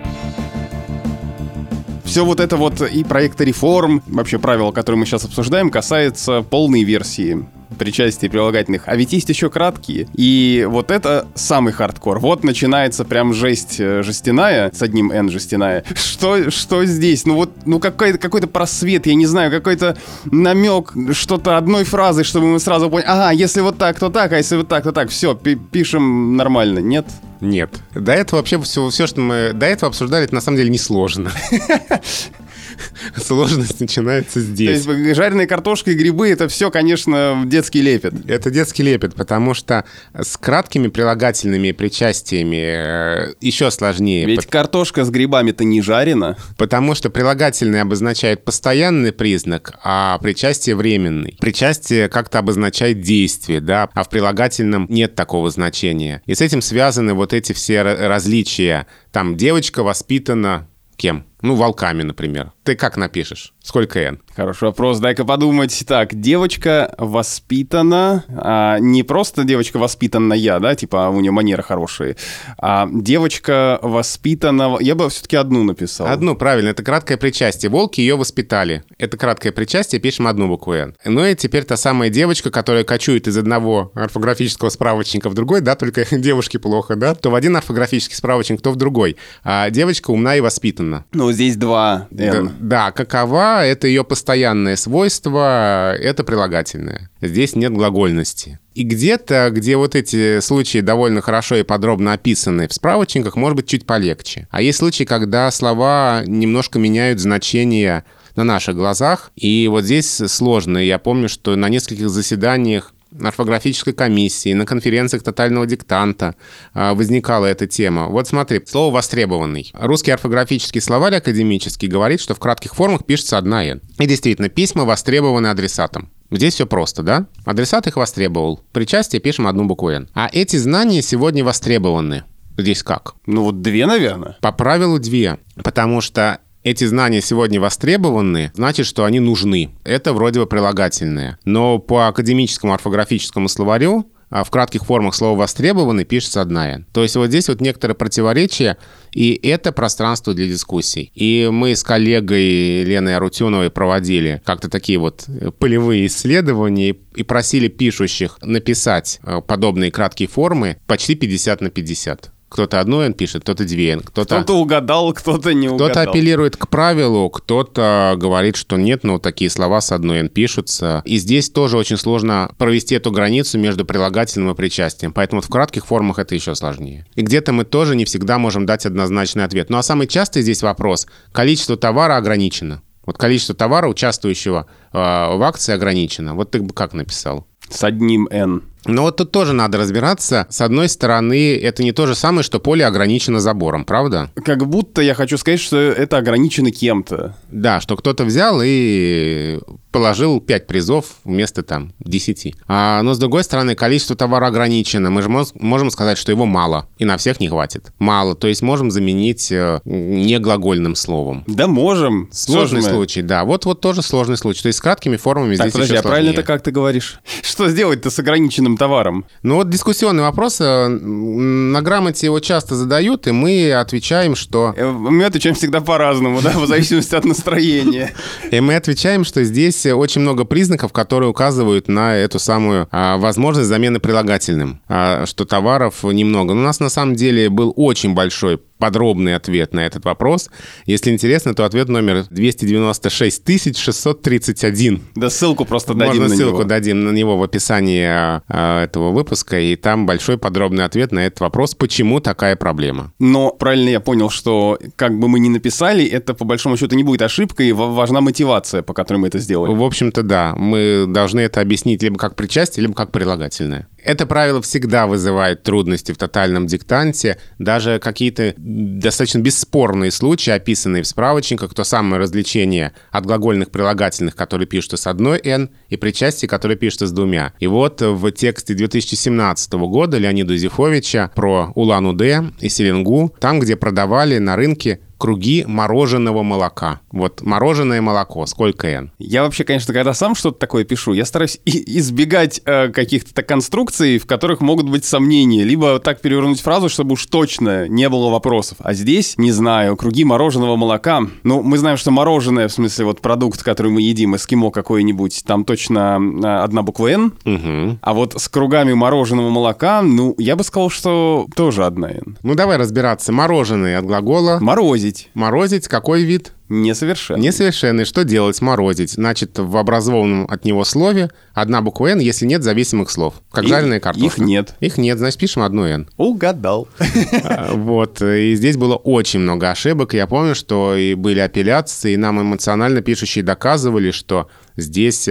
Все 2.07 2.25
вот 2.25 2.41
это 2.41 2.57
вот 2.57 2.81
и 2.81 3.05
проекта 3.05 3.45
реформ, 3.45 4.03
вообще 4.07 4.39
правила, 4.39 4.71
которые 4.71 5.01
мы 5.01 5.07
сейчас 5.07 5.25
обсуждаем, 5.25 5.71
касается 5.71 6.43
полной 6.43 6.85
версии 6.85 7.45
причастий 7.79 8.31
прилагательных. 8.31 8.83
А 8.87 8.97
ведь 8.97 9.13
есть 9.13 9.29
еще 9.29 9.51
краткие. 9.51 10.09
И 10.15 10.67
вот 10.69 10.91
это 10.91 11.27
самый 11.35 11.73
хардкор. 11.73 12.19
Вот 12.19 12.45
начинается 12.45 13.05
прям 13.05 13.35
жесть 13.35 13.77
э, 13.79 14.03
жестяная, 14.03 14.71
с 14.73 14.83
одним 14.83 15.11
N 15.11 15.31
жестяная. 15.31 15.85
Что, 15.95 16.51
что 16.51 16.85
здесь? 16.85 17.27
Ну 17.27 17.35
вот, 17.35 17.51
ну 17.65 17.81
какой-то 17.81 18.19
какой 18.19 18.41
просвет, 18.43 19.07
я 19.07 19.15
не 19.15 19.27
знаю, 19.27 19.51
какой-то 19.51 19.97
намек, 20.25 20.93
что-то 21.13 21.57
одной 21.57 21.85
фразой, 21.85 22.25
чтобы 22.25 22.47
мы 22.47 22.61
сразу 22.61 22.89
поняли, 22.89 23.07
ага, 23.09 23.31
если 23.33 23.61
вот 23.61 23.79
так, 23.79 23.99
то 23.99 24.11
так, 24.11 24.33
а 24.33 24.37
если 24.37 24.57
вот 24.57 24.69
так, 24.69 24.85
то 24.85 24.93
так. 24.93 25.11
Все, 25.11 25.35
пишем 25.35 26.37
нормально, 26.37 26.79
нет? 26.79 27.07
Нет. 27.41 27.71
До 27.95 28.13
этого 28.13 28.41
вообще 28.41 28.61
все, 28.63 28.89
все, 28.89 29.07
что 29.07 29.21
мы 29.21 29.53
до 29.53 29.67
этого 29.67 29.91
обсуждали, 29.91 30.25
это 30.25 30.35
на 30.35 30.41
самом 30.41 30.59
деле 30.59 30.71
несложно. 30.71 31.31
Сложность 33.17 33.81
начинается 33.81 34.35
То 34.35 34.41
здесь. 34.41 34.85
есть 34.87 35.17
жареная 35.17 35.47
картошка 35.47 35.91
и 35.91 35.95
грибы 35.95 36.29
это 36.31 36.49
все, 36.49 36.71
конечно, 36.71 37.43
детский 37.47 37.83
лепет. 37.83 38.15
Это 38.29 38.51
детский 38.51 38.83
лепет, 38.83 39.15
потому 39.15 39.55
что 39.55 39.85
с 40.15 40.37
краткими 40.37 40.89
прилагательными 40.89 41.73
причастиями 41.73 42.57
э, 42.57 43.35
еще 43.41 43.71
сложнее. 43.71 44.27
Ведь 44.27 44.47
картошка 44.47 45.05
с 45.05 45.11
грибами-то 45.11 45.65
не 45.65 45.83
жарена. 45.83 46.37
Потому 46.57 46.95
что 46.95 47.11
прилагательные 47.11 47.83
обозначает 47.83 48.45
постоянный 48.45 49.13
признак, 49.13 49.75
а 49.83 50.19
причастие 50.19 50.77
временный. 50.77 51.37
Причастие 51.41 52.09
как-то 52.09 52.39
обозначает 52.39 53.01
действие, 53.01 53.61
да, 53.61 53.89
а 53.95 54.05
в 54.05 54.09
прилагательном 54.09 54.87
нет 54.89 55.15
такого 55.15 55.51
значения. 55.51 56.23
И 56.27 56.35
с 56.35 56.41
этим 56.41 56.63
связаны 56.63 57.15
вот 57.15 57.33
эти 57.33 57.53
все 57.53 57.77
ра- 57.77 58.07
различия. 58.09 58.87
Там 59.13 59.37
девочка 59.37 59.83
воспитана 59.83 60.69
кем? 60.97 61.27
Ну, 61.43 61.55
волками, 61.55 62.03
например. 62.03 62.53
Ты 62.65 62.75
как 62.75 62.97
напишешь? 62.97 63.53
Сколько 63.63 63.99
«н»? 64.01 64.21
Хороший 64.35 64.65
вопрос, 64.65 64.99
дай-ка 65.01 65.25
подумать. 65.25 65.85
Так, 65.87 66.15
девочка 66.15 66.95
воспитана, 66.99 68.25
а, 68.29 68.79
не 68.79 69.03
просто 69.03 69.45
девочка 69.45 69.79
воспитанная, 69.79 70.59
да, 70.61 70.75
типа 70.75 71.09
у 71.11 71.21
нее 71.21 71.31
манеры 71.31 71.63
хорошие, 71.63 72.17
а 72.59 72.89
девочка 72.91 73.79
воспитана... 73.83 74.79
Я 74.81 74.95
бы 74.95 75.09
все-таки 75.11 75.37
одну 75.37 75.63
написал. 75.65 76.07
Одну, 76.07 76.37
правильно, 76.37 76.71
это 76.71 76.83
краткое 76.83 77.17
причастие. 77.17 77.71
Волки 77.71 78.01
ее 78.01 78.17
воспитали. 78.17 78.85
Это 78.99 79.17
краткое 79.17 79.53
причастие, 79.53 80.01
пишем 80.01 80.27
одну 80.27 80.49
букву 80.49 80.73
«н». 80.73 80.97
Ну 81.05 81.25
и 81.25 81.35
теперь 81.35 81.65
та 81.65 81.77
самая 81.77 82.09
девочка, 82.09 82.51
которая 82.51 82.85
кочует 82.85 83.29
из 83.29 83.37
одного 83.37 83.93
орфографического 83.95 84.71
справочника 84.71 85.29
в 85.29 85.35
другой, 85.35 85.61
да, 85.61 85.75
только 85.75 86.07
девушке 86.11 86.59
плохо, 86.59 86.97
да, 86.97 87.15
то 87.15 87.31
в 87.31 87.35
один 87.35 87.57
орфографический 87.57 88.17
справочник, 88.17 88.63
то 88.63 88.71
в 88.71 88.77
другой. 88.77 89.17
А 89.45 89.71
девочка 89.71 90.11
умна 90.11 90.37
и 90.37 90.41
воспитана. 90.41 91.05
Ну, 91.13 91.26
здесь 91.33 91.57
два 91.57 92.09
Да, 92.11 92.25
«н». 92.25 92.53
да, 92.61 92.93
какова, 92.93 93.65
это 93.65 93.87
ее 93.87 94.05
постоянное 94.05 94.77
свойство, 94.77 95.95
это 95.95 96.25
прилагательное. 96.25 97.11
Здесь 97.21 97.55
нет 97.55 97.73
глагольности. 97.73 98.59
И 98.75 98.83
где-то, 98.83 99.49
где 99.53 99.77
вот 99.77 99.95
эти 99.95 100.41
случаи 100.41 100.81
довольно 100.81 101.23
хорошо 101.23 101.57
и 101.57 101.63
подробно 101.63 102.13
описаны 102.13 102.69
в 102.69 102.75
справочниках, 102.75 103.37
может 103.37 103.57
быть, 103.57 103.67
чуть 103.67 103.87
полегче. 103.87 104.49
А 104.51 104.61
есть 104.61 104.79
случаи, 104.79 105.05
когда 105.05 105.51
слова 105.51 106.23
немножко 106.27 106.79
меняют 106.79 107.21
значение 107.21 108.05
на 108.35 108.45
наших 108.45 108.77
глазах, 108.77 109.31
и 109.35 109.67
вот 109.69 109.85
здесь 109.85 110.09
сложно. 110.27 110.79
Я 110.79 110.99
помню, 110.99 111.29
что 111.29 111.57
на 111.57 111.69
нескольких 111.71 112.11
заседаниях 112.11 112.93
орфографической 113.23 113.93
комиссии, 113.93 114.53
на 114.53 114.67
конференциях 114.67 115.23
тотального 115.23 115.67
диктанта 115.67 116.35
а, 116.75 116.95
возникала 116.95 117.47
эта 117.47 117.67
тема. 117.67 118.09
Вот 118.09 118.29
смотри, 118.29 118.63
слово 118.67 118.95
«востребованный». 118.95 119.71
Русский 119.75 120.11
орфографический 120.11 120.81
словарь 120.81 121.17
академический 121.17 121.89
говорит, 121.89 122.21
что 122.21 122.35
в 122.35 122.39
кратких 122.39 122.75
формах 122.75 123.05
пишется 123.05 123.39
одна 123.39 123.65
«н». 123.65 123.81
И 123.99 124.07
действительно, 124.07 124.49
письма 124.49 124.85
востребованы 124.85 125.49
адресатом. 125.49 126.11
Здесь 126.31 126.55
все 126.55 126.67
просто, 126.67 127.03
да? 127.03 127.27
Адресат 127.45 127.87
их 127.87 127.97
востребовал. 127.97 128.61
Причастие 128.73 129.21
пишем 129.21 129.47
одну 129.47 129.65
букву 129.65 129.91
«н». 129.91 130.09
А 130.15 130.29
эти 130.33 130.57
знания 130.57 131.03
сегодня 131.03 131.45
востребованы. 131.45 132.25
Здесь 132.59 132.83
как? 132.83 133.15
Ну, 133.27 133.45
вот 133.45 133.61
две, 133.61 133.87
наверное. 133.87 134.37
По 134.41 134.51
правилу 134.51 134.99
две, 134.99 135.39
потому 135.63 136.01
что 136.01 136.41
эти 136.67 136.85
знания 136.85 137.21
сегодня 137.21 137.61
востребованы, 137.61 138.51
значит, 138.55 138.87
что 138.87 139.05
они 139.05 139.21
нужны. 139.21 139.71
Это 139.85 140.13
вроде 140.13 140.41
бы 140.41 140.47
прилагательные. 140.47 141.39
Но 141.45 141.79
по 141.79 142.09
академическому 142.09 142.75
орфографическому 142.75 143.49
словарю 143.49 144.11
а 144.29 144.43
в 144.43 144.51
кратких 144.51 144.85
формах 144.85 145.15
слова 145.15 145.39
«востребованы» 145.39 146.05
пишется 146.05 146.41
одна 146.41 146.73
«н». 146.73 146.87
То 146.93 147.05
есть 147.05 147.15
вот 147.15 147.29
здесь 147.29 147.49
вот 147.49 147.61
некоторые 147.61 147.95
противоречия, 147.95 148.77
и 149.13 149.39
это 149.41 149.71
пространство 149.71 150.35
для 150.35 150.49
дискуссий. 150.49 151.13
И 151.15 151.49
мы 151.53 151.77
с 151.77 151.85
коллегой 151.85 152.83
Леной 152.83 153.15
Арутюновой 153.15 153.71
проводили 153.71 154.43
как-то 154.45 154.69
такие 154.69 154.99
вот 154.99 155.27
полевые 155.61 156.07
исследования 156.07 156.97
и 157.15 157.23
просили 157.23 157.69
пишущих 157.69 158.39
написать 158.43 159.21
э, 159.23 159.41
подобные 159.47 159.93
краткие 159.93 160.29
формы 160.29 160.79
почти 160.89 161.15
50 161.15 161.61
на 161.61 161.71
50. 161.71 162.33
Кто-то 162.49 162.79
одну 162.79 163.01
«н» 163.01 163.13
пишет, 163.13 163.43
кто-то 163.43 163.65
две 163.65 163.91
«н», 163.91 164.01
кто-то... 164.01 164.37
Кто-то 164.37 164.55
угадал, 164.55 165.13
кто-то 165.13 165.53
не 165.53 165.69
угадал. 165.69 165.91
Кто-то 165.91 166.11
апеллирует 166.11 166.57
к 166.57 166.69
правилу, 166.69 167.29
кто-то 167.29 168.15
говорит, 168.17 168.57
что 168.57 168.77
нет, 168.77 169.03
но 169.03 169.19
такие 169.19 169.51
слова 169.51 169.81
с 169.81 169.91
одной 169.91 170.21
«н» 170.21 170.29
пишутся. 170.29 171.03
И 171.05 171.19
здесь 171.19 171.51
тоже 171.51 171.77
очень 171.77 171.97
сложно 171.97 172.53
провести 172.57 172.95
эту 172.95 173.11
границу 173.11 173.59
между 173.59 173.85
прилагательным 173.85 174.53
и 174.53 174.55
причастием. 174.55 175.13
Поэтому 175.13 175.41
в 175.43 175.49
кратких 175.49 175.87
формах 175.87 176.21
это 176.21 176.37
еще 176.37 176.55
сложнее. 176.55 177.05
И 177.17 177.23
где-то 177.23 177.53
мы 177.53 177.65
тоже 177.65 177.97
не 177.97 178.05
всегда 178.05 178.39
можем 178.39 178.65
дать 178.65 178.87
однозначный 178.87 179.45
ответ. 179.45 179.69
Ну 179.69 179.79
а 179.79 179.83
самый 179.83 180.07
частый 180.07 180.43
здесь 180.43 180.63
вопрос– 180.63 181.09
количество 181.33 181.77
товара 181.77 182.17
ограничено. 182.17 182.83
Вот 183.05 183.19
количество 183.19 183.55
товара, 183.55 183.89
участвующего 183.89 184.67
э, 184.93 184.97
в 184.97 185.43
акции, 185.43 185.73
ограничено. 185.73 186.35
Вот 186.35 186.51
ты 186.51 186.61
бы 186.61 186.75
как 186.75 186.93
написал? 186.93 187.47
С 187.69 187.83
одним 187.85 188.29
«н». 188.31 188.63
Но 188.87 189.03
вот 189.03 189.17
тут 189.17 189.31
тоже 189.33 189.53
надо 189.53 189.79
разбираться. 189.79 190.47
С 190.51 190.61
одной 190.61 190.89
стороны, 190.89 191.57
это 191.57 191.83
не 191.83 191.93
то 191.93 192.07
же 192.07 192.15
самое, 192.15 192.43
что 192.43 192.61
поле 192.61 192.85
ограничено 192.87 193.41
забором, 193.41 193.85
правда? 193.85 194.31
Как 194.45 194.67
будто 194.67 195.03
я 195.03 195.15
хочу 195.15 195.39
сказать, 195.39 195.61
что 195.61 195.77
это 195.77 196.19
ограничено 196.19 196.71
кем-то. 196.71 197.37
Да, 197.51 197.81
что 197.81 197.97
кто-то 197.97 198.25
взял 198.25 198.61
и 198.65 199.59
положил 199.91 200.41
5 200.41 200.67
призов 200.67 201.07
вместо 201.25 201.63
там 201.63 201.93
10. 202.01 202.55
А, 202.69 203.01
но 203.03 203.15
с 203.15 203.19
другой 203.19 203.45
стороны, 203.45 203.75
количество 203.75 204.15
товара 204.15 204.47
ограничено. 204.49 205.11
Мы 205.11 205.23
же 205.23 205.29
мож- 205.29 205.53
можем 205.55 205.91
сказать, 205.91 206.19
что 206.19 206.31
его 206.33 206.45
мало, 206.45 206.87
и 206.99 207.05
на 207.07 207.17
всех 207.17 207.41
не 207.41 207.49
хватит. 207.49 207.93
Мало, 207.99 208.35
то 208.35 208.47
есть 208.47 208.61
можем 208.61 208.91
заменить 208.91 209.51
э, 209.51 209.81
неглагольным 209.85 210.95
словом. 210.97 211.45
Да 211.47 211.67
можем. 211.67 212.29
Сложный 212.33 212.81
Можем. 212.81 212.95
случай, 212.95 213.23
да. 213.23 213.45
Вот, 213.45 213.65
вот 213.65 213.81
тоже 213.81 214.03
сложный 214.03 214.37
случай. 214.37 214.63
То 214.63 214.69
есть 214.69 214.79
с 214.79 214.83
краткими 214.83 215.17
формами 215.17 215.57
Так, 215.57 215.67
здесь 215.69 215.73
подожди, 215.73 215.97
а 215.97 216.03
правильно 216.03 216.31
это 216.31 216.43
как 216.43 216.63
ты 216.63 216.71
говоришь? 216.71 217.21
Что 217.43 217.69
сделать-то 217.69 218.11
с 218.11 218.19
ограниченным 218.19 218.76
товаром? 218.77 219.25
Ну 219.43 219.57
вот 219.57 219.71
дискуссионный 219.71 220.23
вопрос. 220.23 220.61
э, 220.61 220.89
На 220.89 221.83
грамоте 221.83 222.27
его 222.27 222.41
часто 222.41 222.75
задают, 222.75 223.27
и 223.27 223.33
мы 223.33 223.73
отвечаем, 223.73 224.35
что... 224.37 224.75
Э, 224.77 224.91
Мы 224.91 225.25
отвечаем 225.25 225.55
всегда 225.55 225.81
по-разному, 225.81 226.41
да, 226.43 226.51
в 226.51 226.67
зависимости 226.67 227.15
от 227.15 227.25
настроения. 227.25 228.13
И 228.51 228.61
мы 228.61 228.77
отвечаем, 228.77 229.25
что 229.25 229.45
здесь 229.45 229.87
очень 229.87 230.21
много 230.21 230.45
признаков, 230.45 230.93
которые 230.93 231.31
указывают 231.31 231.89
на 231.89 232.17
эту 232.17 232.39
самую 232.39 232.89
а, 232.91 233.17
возможность 233.17 233.69
замены 233.69 234.01
прилагательным, 234.01 234.81
а, 234.89 235.27
что 235.27 235.45
товаров 235.45 236.03
немного. 236.05 236.55
Но 236.55 236.61
у 236.61 236.65
нас 236.65 236.81
на 236.81 236.89
самом 236.89 237.15
деле 237.17 237.49
был 237.51 237.73
очень 237.77 238.15
большой 238.15 238.61
подробный 238.79 239.35
ответ 239.35 239.73
на 239.75 239.81
этот 239.87 240.05
вопрос. 240.05 240.51
Если 240.85 241.11
интересно, 241.11 241.55
то 241.55 241.65
ответ 241.65 241.89
номер 241.89 242.25
296 242.31 243.77
631. 243.77 245.03
Да 245.15 245.31
ссылку 245.31 245.65
просто 245.65 245.95
дадим 245.95 246.07
Можно 246.23 246.29
на 246.29 246.37
ссылку 246.37 246.59
него. 246.59 246.65
дадим 246.65 247.05
на 247.05 247.11
него 247.11 247.37
в 247.39 247.43
описании 247.43 248.07
а, 248.09 248.85
этого 248.85 249.11
выпуска, 249.13 249.59
и 249.59 249.77
там 249.77 250.07
большой 250.07 250.39
подробный 250.39 250.85
ответ 250.85 251.13
на 251.13 251.21
этот 251.27 251.41
вопрос, 251.41 251.75
почему 251.75 252.21
такая 252.21 252.57
проблема. 252.57 253.13
Но 253.19 253.51
правильно 253.51 253.89
я 253.91 254.01
понял, 254.01 254.31
что 254.31 254.79
как 254.97 255.19
бы 255.19 255.29
мы 255.29 255.39
ни 255.41 255.49
написали, 255.49 256.05
это 256.05 256.35
по 256.35 256.45
большому 256.45 256.77
счету 256.77 256.97
не 256.97 257.03
будет 257.05 257.23
ошибкой, 257.23 257.73
ва- 257.73 257.87
важна 257.87 258.21
мотивация, 258.21 258.83
по 258.83 258.93
которой 258.95 259.19
мы 259.19 259.29
это 259.29 259.39
сделали. 259.39 259.73
В 259.75 259.83
общем-то, 259.83 260.23
да, 260.23 260.55
мы 260.57 261.05
должны 261.09 261.41
это 261.41 261.61
объяснить 261.61 262.03
либо 262.03 262.17
как 262.19 262.37
причастие, 262.37 262.83
либо 262.83 262.95
как 262.95 263.11
прилагательное. 263.13 263.89
Это 264.07 264.25
правило 264.25 264.63
всегда 264.63 265.09
вызывает 265.09 265.65
трудности 265.65 266.13
в 266.13 266.17
тотальном 266.17 266.69
диктанте. 266.69 267.39
Даже 267.59 267.99
какие-то 267.99 268.55
достаточно 268.57 269.41
бесспорные 269.41 270.13
случаи, 270.13 270.53
описанные 270.53 271.03
в 271.03 271.09
справочниках, 271.09 271.75
то 271.75 271.83
самое 271.83 272.23
развлечение 272.23 272.93
от 273.11 273.27
глагольных 273.27 273.73
прилагательных, 273.73 274.37
которые 274.37 274.69
пишутся 274.69 274.97
с 274.97 275.09
одной 275.09 275.41
«н», 275.43 275.71
и 275.89 275.97
причастие, 275.97 276.49
которые 276.49 276.79
пишутся 276.79 277.09
с 277.09 277.13
двумя. 277.13 277.53
И 277.59 277.67
вот 277.67 278.01
в 278.01 278.31
тексте 278.31 278.75
2017 278.75 279.73
года 279.73 280.19
Леонида 280.19 280.57
Зифовича 280.57 281.33
про 281.35 281.73
Улан-Удэ 281.75 282.53
и 282.61 282.69
Селенгу, 282.69 283.35
там, 283.41 283.59
где 283.59 283.75
продавали 283.75 284.39
на 284.39 284.55
рынке 284.55 285.01
круги 285.19 285.65
мороженого 285.67 286.43
молока. 286.43 287.01
Вот 287.13 287.43
мороженое 287.43 288.01
молоко, 288.03 288.45
сколько 288.47 288.87
«н». 288.89 289.11
Я 289.19 289.43
вообще, 289.43 289.65
конечно, 289.65 289.93
когда 289.95 290.15
сам 290.15 290.35
что-то 290.35 290.59
такое 290.59 290.85
пишу, 290.85 291.13
я 291.13 291.25
стараюсь 291.25 291.59
избегать 291.65 292.61
э, 292.65 292.89
каких-то 292.89 293.43
конструкций, 293.43 294.19
в 294.19 294.27
которых 294.27 294.61
могут 294.61 294.89
быть 294.89 295.05
сомнения, 295.05 295.65
либо 295.65 295.99
так 295.99 296.21
перевернуть 296.21 296.61
фразу, 296.61 296.89
чтобы 296.89 297.15
уж 297.15 297.27
точно 297.27 297.89
не 297.89 298.09
было 298.09 298.31
вопросов. 298.31 298.79
А 298.81 298.93
здесь, 298.95 299.35
не 299.39 299.53
знаю, 299.53 299.97
круги 299.97 300.25
мороженого 300.25 300.77
молока. 300.77 301.23
Ну, 301.43 301.63
мы 301.63 301.79
знаем, 301.79 301.97
что 301.97 302.11
мороженое, 302.11 302.69
в 302.69 302.73
смысле, 302.73 303.07
вот 303.07 303.21
продукт, 303.21 303.63
который 303.63 303.91
мы 303.91 304.03
едим, 304.03 304.37
эскимо 304.37 304.71
какой-нибудь, 304.71 305.43
там 305.47 305.65
точно 305.65 306.19
э, 306.21 306.47
одна 306.63 306.83
буква 306.83 307.09
«Н», 307.13 307.33
Мгм. 307.45 307.99
а 308.03 308.15
вот 308.15 308.35
с 308.41 308.49
кругами 308.49 308.93
мороженого 308.93 309.51
молока, 309.51 310.03
ну, 310.03 310.35
я 310.39 310.57
бы 310.57 310.65
сказал, 310.65 310.91
что 310.91 311.47
тоже 311.55 311.85
одна 311.85 312.11
«Н». 312.11 312.37
Ну 312.43 312.55
давай 312.55 312.77
разбираться. 312.77 313.33
Мороженое 313.33 313.99
от 313.99 314.05
глагола. 314.07 314.59
Морозить. 314.61 315.06
Морозить. 315.07 315.31
Морозить 315.35 315.89
какой 315.89 316.23
вид? 316.25 316.53
Несовершенно. 316.69 317.41
Несовершенный. 317.41 318.05
Что 318.05 318.25
делать? 318.25 318.61
Морозить. 318.61 319.13
Значит, 319.13 319.57
в 319.59 319.77
образованном 319.77 320.47
от 320.51 320.65
него 320.65 320.85
слове 320.85 321.31
одна 321.55 321.81
буква 321.81 322.09
«н», 322.09 322.19
если 322.19 322.45
нет 322.45 322.65
зависимых 322.65 323.11
слов. 323.11 323.35
Как 323.53 323.65
И- 323.65 323.69
жареная 323.69 324.01
картошка. 324.01 324.27
Их 324.27 324.39
нет. 324.47 324.75
Их 324.81 324.99
нет, 324.99 325.19
значит, 325.19 325.39
пишем 325.39 325.63
одну 325.63 325.85
«н». 325.85 326.09
Угадал. 326.17 326.89
Вот. 327.73 328.21
И 328.23 328.55
здесь 328.57 328.77
было 328.77 328.97
очень 328.97 329.41
много 329.41 329.71
ошибок. 329.71 330.15
Я 330.15 330.27
помню, 330.27 330.55
что 330.55 330.97
и 330.97 331.15
были 331.15 331.39
апелляции, 331.39 332.13
и 332.15 332.17
нам 332.17 332.41
эмоционально 332.41 333.01
пишущие 333.01 333.45
доказывали, 333.45 334.11
что 334.11 334.49
здесь 334.77 335.29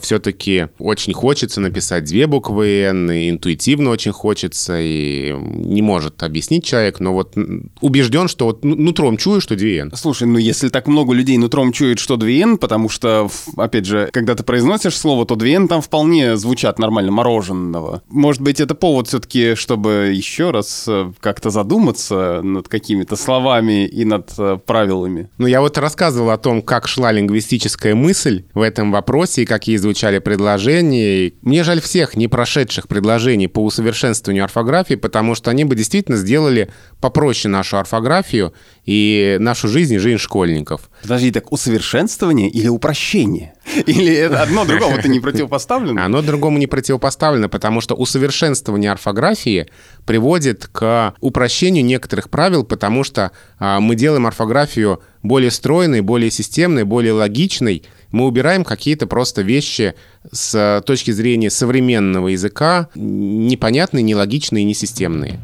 все-таки 0.00 0.68
очень 0.78 1.12
хочется 1.12 1.60
написать 1.60 2.04
две 2.04 2.26
буквы 2.26 2.82
«н», 2.82 3.10
и 3.10 3.30
интуитивно 3.30 3.90
очень 3.90 4.12
хочется, 4.12 4.78
и 4.80 5.32
не 5.32 5.82
может 5.82 6.22
объяснить 6.22 6.64
человек, 6.64 7.00
но 7.00 7.12
вот 7.12 7.34
убежден, 7.80 8.28
что 8.28 8.46
вот 8.46 8.64
ну- 8.64 8.76
нутром 8.76 9.16
чую, 9.16 9.40
что 9.40 9.56
две 9.56 9.78
«н». 9.78 9.92
Слушай, 9.94 10.28
ну 10.28 10.38
если 10.38 10.68
так 10.68 10.86
много 10.86 11.12
людей 11.14 11.38
нутром 11.38 11.72
чует, 11.72 11.98
что 11.98 12.16
2Н, 12.16 12.56
потому 12.56 12.88
что, 12.88 13.30
опять 13.56 13.86
же, 13.86 14.08
когда 14.12 14.34
ты 14.34 14.42
произносишь 14.42 14.96
слово, 14.96 15.26
то 15.26 15.34
2Н 15.34 15.68
там 15.68 15.80
вполне 15.80 16.36
звучат 16.36 16.78
нормально, 16.78 17.12
мороженого. 17.12 18.02
Может 18.08 18.42
быть, 18.42 18.60
это 18.60 18.74
повод 18.74 19.08
все-таки, 19.08 19.54
чтобы 19.54 20.12
еще 20.14 20.50
раз 20.50 20.84
э, 20.88 21.12
как-то 21.20 21.50
задуматься 21.50 22.40
над 22.42 22.68
какими-то 22.68 23.16
словами 23.16 23.86
и 23.86 24.04
над 24.04 24.32
э, 24.38 24.58
правилами. 24.64 25.28
Ну, 25.38 25.46
я 25.46 25.60
вот 25.60 25.78
рассказывал 25.78 26.30
о 26.30 26.38
том, 26.38 26.62
как 26.62 26.88
шла 26.88 27.12
лингвистическая 27.12 27.94
мысль 27.94 28.44
в 28.54 28.60
этом 28.60 28.79
вопросе 28.88 29.42
и 29.42 29.46
какие 29.46 29.76
звучали 29.76 30.18
предложения. 30.18 31.32
Мне 31.42 31.62
жаль 31.62 31.80
всех 31.80 32.16
не 32.16 32.28
прошедших 32.28 32.88
предложений 32.88 33.48
по 33.48 33.62
усовершенствованию 33.62 34.44
орфографии, 34.44 34.94
потому 34.94 35.34
что 35.34 35.50
они 35.50 35.64
бы 35.64 35.76
действительно 35.76 36.16
сделали 36.16 36.70
попроще 37.00 37.50
нашу 37.52 37.78
орфографию 37.78 38.54
и 38.86 39.36
нашу 39.38 39.68
жизнь 39.68 39.94
и 39.94 39.98
жизнь 39.98 40.18
школьников. 40.18 40.90
Подожди, 41.02 41.30
так 41.30 41.52
усовершенствование 41.52 42.48
или 42.48 42.68
упрощение? 42.68 43.54
Или 43.86 44.14
это 44.14 44.42
одно 44.42 44.64
другому-то 44.64 45.08
не 45.08 45.20
противопоставлено? 45.20 46.04
Оно 46.04 46.22
другому 46.22 46.58
не 46.58 46.66
противопоставлено, 46.66 47.48
потому 47.48 47.80
что 47.80 47.94
усовершенствование 47.94 48.90
орфографии 48.90 49.68
приводит 50.06 50.66
к 50.66 51.14
упрощению 51.20 51.84
некоторых 51.84 52.30
правил, 52.30 52.64
потому 52.64 53.04
что 53.04 53.32
а, 53.58 53.80
мы 53.80 53.94
делаем 53.94 54.26
орфографию 54.26 55.02
более 55.22 55.50
стройной, 55.50 56.00
более 56.00 56.30
системной, 56.30 56.84
более 56.84 57.12
логичной. 57.12 57.84
Мы 58.12 58.26
убираем 58.26 58.64
какие-то 58.64 59.06
просто 59.06 59.42
вещи 59.42 59.94
с 60.32 60.52
а, 60.54 60.80
точки 60.80 61.10
зрения 61.10 61.50
современного 61.50 62.28
языка, 62.28 62.88
непонятные, 62.94 64.02
нелогичные, 64.02 64.64
несистемные. 64.64 65.40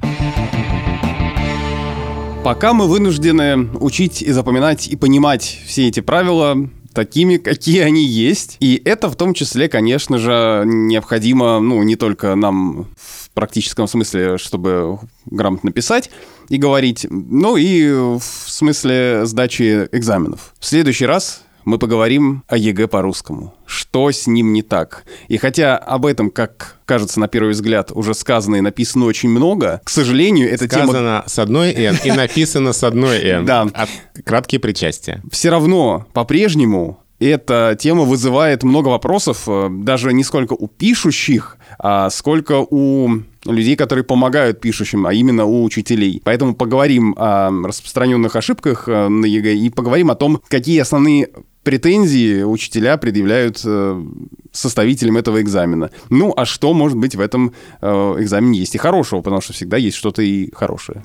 Пока 2.45 2.73
мы 2.73 2.87
вынуждены 2.87 3.69
учить 3.81 4.23
и 4.23 4.31
запоминать 4.31 4.87
и 4.89 4.97
понимать 4.97 5.61
все 5.67 5.89
эти 5.89 6.01
правила 6.01 6.57
такими, 6.97 7.37
какие 7.37 7.81
они 7.81 8.05
есть. 8.05 8.57
И 8.61 8.81
это 8.85 9.11
в 9.11 9.17
том 9.17 9.35
числе, 9.35 9.69
конечно 9.69 10.17
же, 10.19 10.63
необходимо, 10.65 11.61
ну, 11.61 11.83
не 11.83 11.95
только 11.95 12.35
нам 12.35 12.89
в 12.97 13.31
практическом 13.35 13.87
смысле, 13.87 14.39
чтобы 14.39 14.99
грамотно 15.27 15.73
писать 15.73 16.11
и 16.49 16.57
говорить, 16.57 17.07
но 17.11 17.59
и 17.59 17.93
в 17.93 18.23
смысле 18.23 19.27
сдачи 19.27 19.89
экзаменов. 19.93 20.55
В 20.59 20.65
следующий 20.65 21.05
раз 21.05 21.43
мы 21.67 21.79
поговорим 21.79 22.45
о 22.49 22.57
ЕГЭ 22.57 22.87
по-русскому. 22.87 23.53
Что 23.67 24.11
с 24.11 24.27
ним 24.27 24.53
не 24.55 24.63
так? 24.63 25.05
И 25.29 25.37
хотя 25.37 25.77
об 25.77 26.07
этом, 26.07 26.31
как 26.31 26.77
кажется 26.87 27.21
на 27.21 27.27
первый 27.29 27.51
взгляд, 27.53 27.91
уже 27.93 28.15
сказано 28.15 28.57
и 28.57 28.61
написано 28.61 29.05
очень 29.05 29.29
много, 29.29 29.81
к 29.85 29.91
сожалению, 29.91 30.51
эта 30.51 30.69
тема 30.69 30.85
Сказано 30.87 31.25
с 31.27 31.39
одной 31.39 31.73
«н» 31.75 31.97
и 32.05 32.13
написано 32.13 32.73
с 32.73 32.83
одной 32.85 33.19
«н». 33.21 33.45
Да. 33.45 33.63
От- 33.75 33.91
Краткие 34.25 34.61
причастия. 34.61 35.21
все 35.31 35.51
равно 35.51 36.07
по-прежнему 36.13 37.01
эта 37.19 37.77
тема 37.81 38.03
вызывает 38.03 38.63
много 38.63 38.89
вопросов, 38.89 39.45
э, 39.49 39.69
даже 39.71 40.13
не 40.13 40.23
сколько 40.23 40.53
у 40.53 40.69
пишущих, 40.69 41.57
а 41.79 42.11
сколько 42.11 42.65
у 42.71 43.09
людей, 43.47 43.75
которые 43.75 44.05
помогают 44.05 44.61
пишущим, 44.61 45.07
а 45.07 45.15
именно 45.15 45.47
у 45.47 45.65
учителей. 45.65 46.21
Поэтому 46.25 46.55
поговорим 46.55 47.15
о 47.19 47.51
распространенных 47.65 48.37
ошибках 48.37 48.89
э, 48.89 49.09
на 49.09 49.25
ЕГЭ 49.25 49.55
и 49.55 49.71
поговорим 49.71 50.11
о 50.11 50.15
том, 50.15 50.41
какие 50.49 50.79
основные 50.81 51.31
претензии 51.67 52.45
учителя 52.45 52.97
предъявляют 52.97 53.61
э, 53.65 54.03
составителям 54.53 55.17
этого 55.17 55.43
экзамена. 55.43 55.91
Ну, 56.11 56.33
а 56.37 56.45
что 56.45 56.73
может 56.73 56.97
быть 56.97 57.17
в 57.17 57.21
этом 57.21 57.55
э, 57.81 57.87
экзамене 58.21 58.61
есть 58.61 58.77
и 58.77 58.79
хорошего, 58.79 59.21
потому 59.21 59.41
что 59.41 59.53
всегда 59.53 59.77
есть 59.77 59.97
что-то 59.97 60.23
и 60.23 60.49
хорошее. 60.55 61.03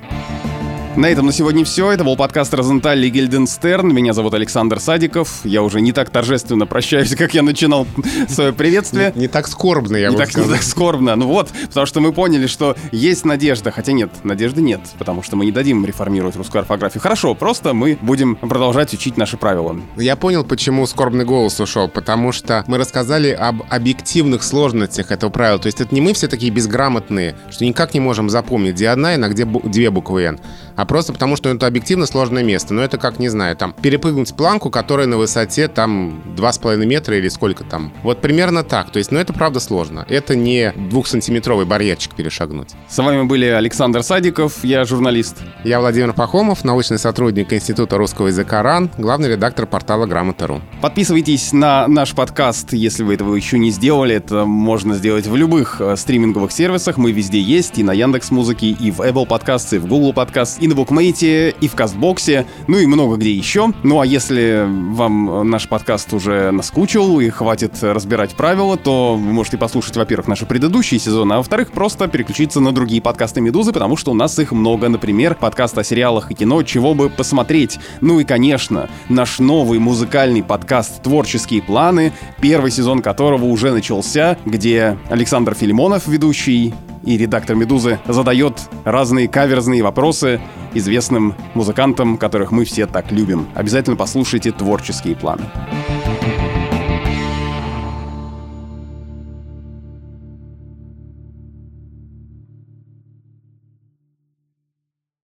На 0.97 1.05
этом 1.07 1.25
на 1.25 1.31
сегодня 1.31 1.63
все. 1.65 1.89
Это 1.91 2.03
был 2.03 2.15
подкаст 2.17 2.53
Розенталь 2.53 3.03
и 3.05 3.09
Гильденстерн. 3.09 3.91
Меня 3.93 4.13
зовут 4.13 4.33
Александр 4.33 4.79
Садиков. 4.79 5.39
Я 5.45 5.63
уже 5.63 5.79
не 5.81 5.93
так 5.93 6.09
торжественно 6.09 6.67
прощаюсь, 6.67 7.15
как 7.15 7.33
я 7.33 7.41
начинал 7.43 7.87
свое 8.27 8.51
приветствие. 8.53 9.11
Не 9.15 9.27
так 9.27 9.47
скорбно, 9.47 9.95
я 9.95 10.09
Не 10.09 10.17
так, 10.17 10.27
не 10.27 10.31
сказал. 10.33 10.51
так 10.51 10.61
скорбно. 10.63 11.15
Ну 11.15 11.27
вот, 11.27 11.49
потому 11.69 11.85
что 11.87 12.01
мы 12.01 12.11
поняли, 12.11 12.45
что 12.45 12.75
есть 12.91 13.25
надежда. 13.25 13.71
Хотя 13.71 13.93
нет, 13.93 14.09
надежды 14.23 14.61
нет, 14.61 14.81
потому 14.99 15.23
что 15.23 15.37
мы 15.37 15.45
не 15.45 15.51
дадим 15.51 15.85
реформировать 15.85 16.35
русскую 16.35 16.59
орфографию. 16.59 17.01
Хорошо, 17.01 17.33
просто 17.35 17.73
мы 17.73 17.97
будем 18.01 18.35
продолжать 18.35 18.93
учить 18.93 19.17
наши 19.17 19.37
правила. 19.37 19.75
Я 19.97 20.15
понял, 20.17 20.43
почему 20.43 20.85
скорбный 20.85 21.25
голос 21.25 21.59
ушел, 21.61 21.87
потому 21.87 22.31
что 22.33 22.63
мы 22.67 22.77
рассказали 22.77 23.29
об 23.31 23.63
объективных 23.69 24.43
сложностях 24.43 25.11
этого 25.11 25.31
правила. 25.31 25.57
То 25.57 25.67
есть 25.67 25.79
это 25.81 25.95
не 25.95 26.01
мы 26.01 26.13
все 26.13 26.27
такие 26.27 26.51
безграмотные, 26.51 27.35
что 27.49 27.65
никак 27.65 27.93
не 27.93 28.01
можем 28.01 28.29
запомнить, 28.29 28.75
где 28.75 28.89
одна 28.89 29.15
и 29.15 29.17
где 29.31 29.43
бу- 29.43 29.67
две 29.67 29.89
буквы 29.89 30.23
«Н», 30.23 30.39
а 30.81 30.85
просто 30.85 31.13
потому, 31.13 31.35
что 31.35 31.47
это 31.49 31.67
объективно 31.67 32.07
сложное 32.07 32.43
место. 32.43 32.73
Но 32.73 32.81
это 32.81 32.97
как, 32.97 33.19
не 33.19 33.29
знаю, 33.29 33.55
там, 33.55 33.71
перепрыгнуть 33.83 34.33
планку, 34.33 34.71
которая 34.71 35.05
на 35.05 35.17
высоте 35.17 35.67
там 35.67 36.23
2,5 36.35 36.83
метра 36.87 37.15
или 37.15 37.27
сколько 37.27 37.63
там. 37.63 37.93
Вот 38.01 38.19
примерно 38.19 38.63
так. 38.63 38.91
То 38.91 38.97
есть, 38.97 39.11
ну 39.11 39.19
это 39.19 39.31
правда 39.31 39.59
сложно. 39.59 40.07
Это 40.09 40.35
не 40.35 40.73
двухсантиметровый 40.75 41.67
барьерчик 41.67 42.15
перешагнуть. 42.15 42.69
С 42.89 42.97
вами 42.97 43.21
были 43.27 43.45
Александр 43.45 44.01
Садиков, 44.01 44.63
я 44.63 44.83
журналист. 44.83 45.37
Я 45.63 45.81
Владимир 45.81 46.13
Пахомов, 46.13 46.63
научный 46.63 46.97
сотрудник 46.97 47.53
Института 47.53 47.97
русского 47.97 48.29
языка 48.29 48.63
РАН, 48.63 48.89
главный 48.97 49.29
редактор 49.29 49.67
портала 49.67 50.07
Грамота.ру. 50.07 50.61
Подписывайтесь 50.81 51.53
на 51.53 51.87
наш 51.87 52.15
подкаст, 52.15 52.73
если 52.73 53.03
вы 53.03 53.13
этого 53.13 53.35
еще 53.35 53.59
не 53.59 53.69
сделали. 53.69 54.15
Это 54.15 54.45
можно 54.45 54.95
сделать 54.95 55.27
в 55.27 55.35
любых 55.35 55.79
э, 55.79 55.95
стриминговых 55.95 56.51
сервисах. 56.51 56.97
Мы 56.97 57.11
везде 57.11 57.39
есть, 57.39 57.77
и 57.77 57.83
на 57.83 57.93
Яндекс 57.93 58.31
Музыке, 58.31 58.69
и 58.69 58.89
в 58.89 59.01
Apple 59.01 59.27
Podcasts, 59.27 59.75
и 59.75 59.77
в 59.77 59.85
Google 59.85 60.13
Podcasts, 60.13 60.57
и 60.59 60.70
на 60.71 60.75
Букмейте, 60.75 61.49
и 61.49 61.67
в 61.67 61.75
Кастбоксе, 61.75 62.45
ну 62.67 62.77
и 62.77 62.85
много 62.85 63.17
где 63.17 63.31
еще. 63.33 63.71
Ну 63.83 63.99
а 63.99 64.05
если 64.05 64.65
вам 64.67 65.49
наш 65.49 65.67
подкаст 65.67 66.13
уже 66.13 66.51
наскучил 66.51 67.19
и 67.19 67.29
хватит 67.29 67.73
разбирать 67.81 68.35
правила, 68.35 68.77
то 68.77 69.15
вы 69.15 69.33
можете 69.33 69.57
послушать, 69.57 69.97
во-первых, 69.97 70.27
наши 70.27 70.45
предыдущие 70.45 70.99
сезоны, 70.99 71.33
а 71.33 71.37
во-вторых, 71.37 71.71
просто 71.71 72.07
переключиться 72.07 72.59
на 72.59 72.71
другие 72.71 73.01
подкасты 73.01 73.41
Медузы, 73.41 73.73
потому 73.73 73.97
что 73.97 74.11
у 74.11 74.13
нас 74.13 74.39
их 74.39 74.51
много. 74.51 74.87
Например, 74.89 75.35
подкаст 75.35 75.77
о 75.77 75.83
сериалах 75.83 76.31
и 76.31 76.35
кино 76.35 76.63
«Чего 76.63 76.93
бы 76.93 77.09
посмотреть». 77.09 77.79
Ну 77.99 78.19
и, 78.19 78.23
конечно, 78.23 78.89
наш 79.09 79.39
новый 79.39 79.79
музыкальный 79.79 80.43
подкаст 80.43 81.03
«Творческие 81.03 81.61
планы», 81.61 82.13
первый 82.39 82.71
сезон 82.71 83.01
которого 83.01 83.45
уже 83.45 83.71
начался, 83.71 84.37
где 84.45 84.97
Александр 85.09 85.53
Филимонов, 85.53 86.07
ведущий 86.07 86.73
и 87.03 87.17
редактор 87.17 87.55
«Медузы», 87.55 87.99
задает 88.07 88.53
разные 88.85 89.27
каверзные 89.27 89.81
вопросы 89.81 90.39
известным 90.73 91.35
музыкантам, 91.53 92.17
которых 92.17 92.51
мы 92.51 92.65
все 92.65 92.85
так 92.87 93.11
любим. 93.11 93.47
Обязательно 93.55 93.95
послушайте 93.95 94.51
«Творческие 94.51 95.15
планы». 95.15 95.43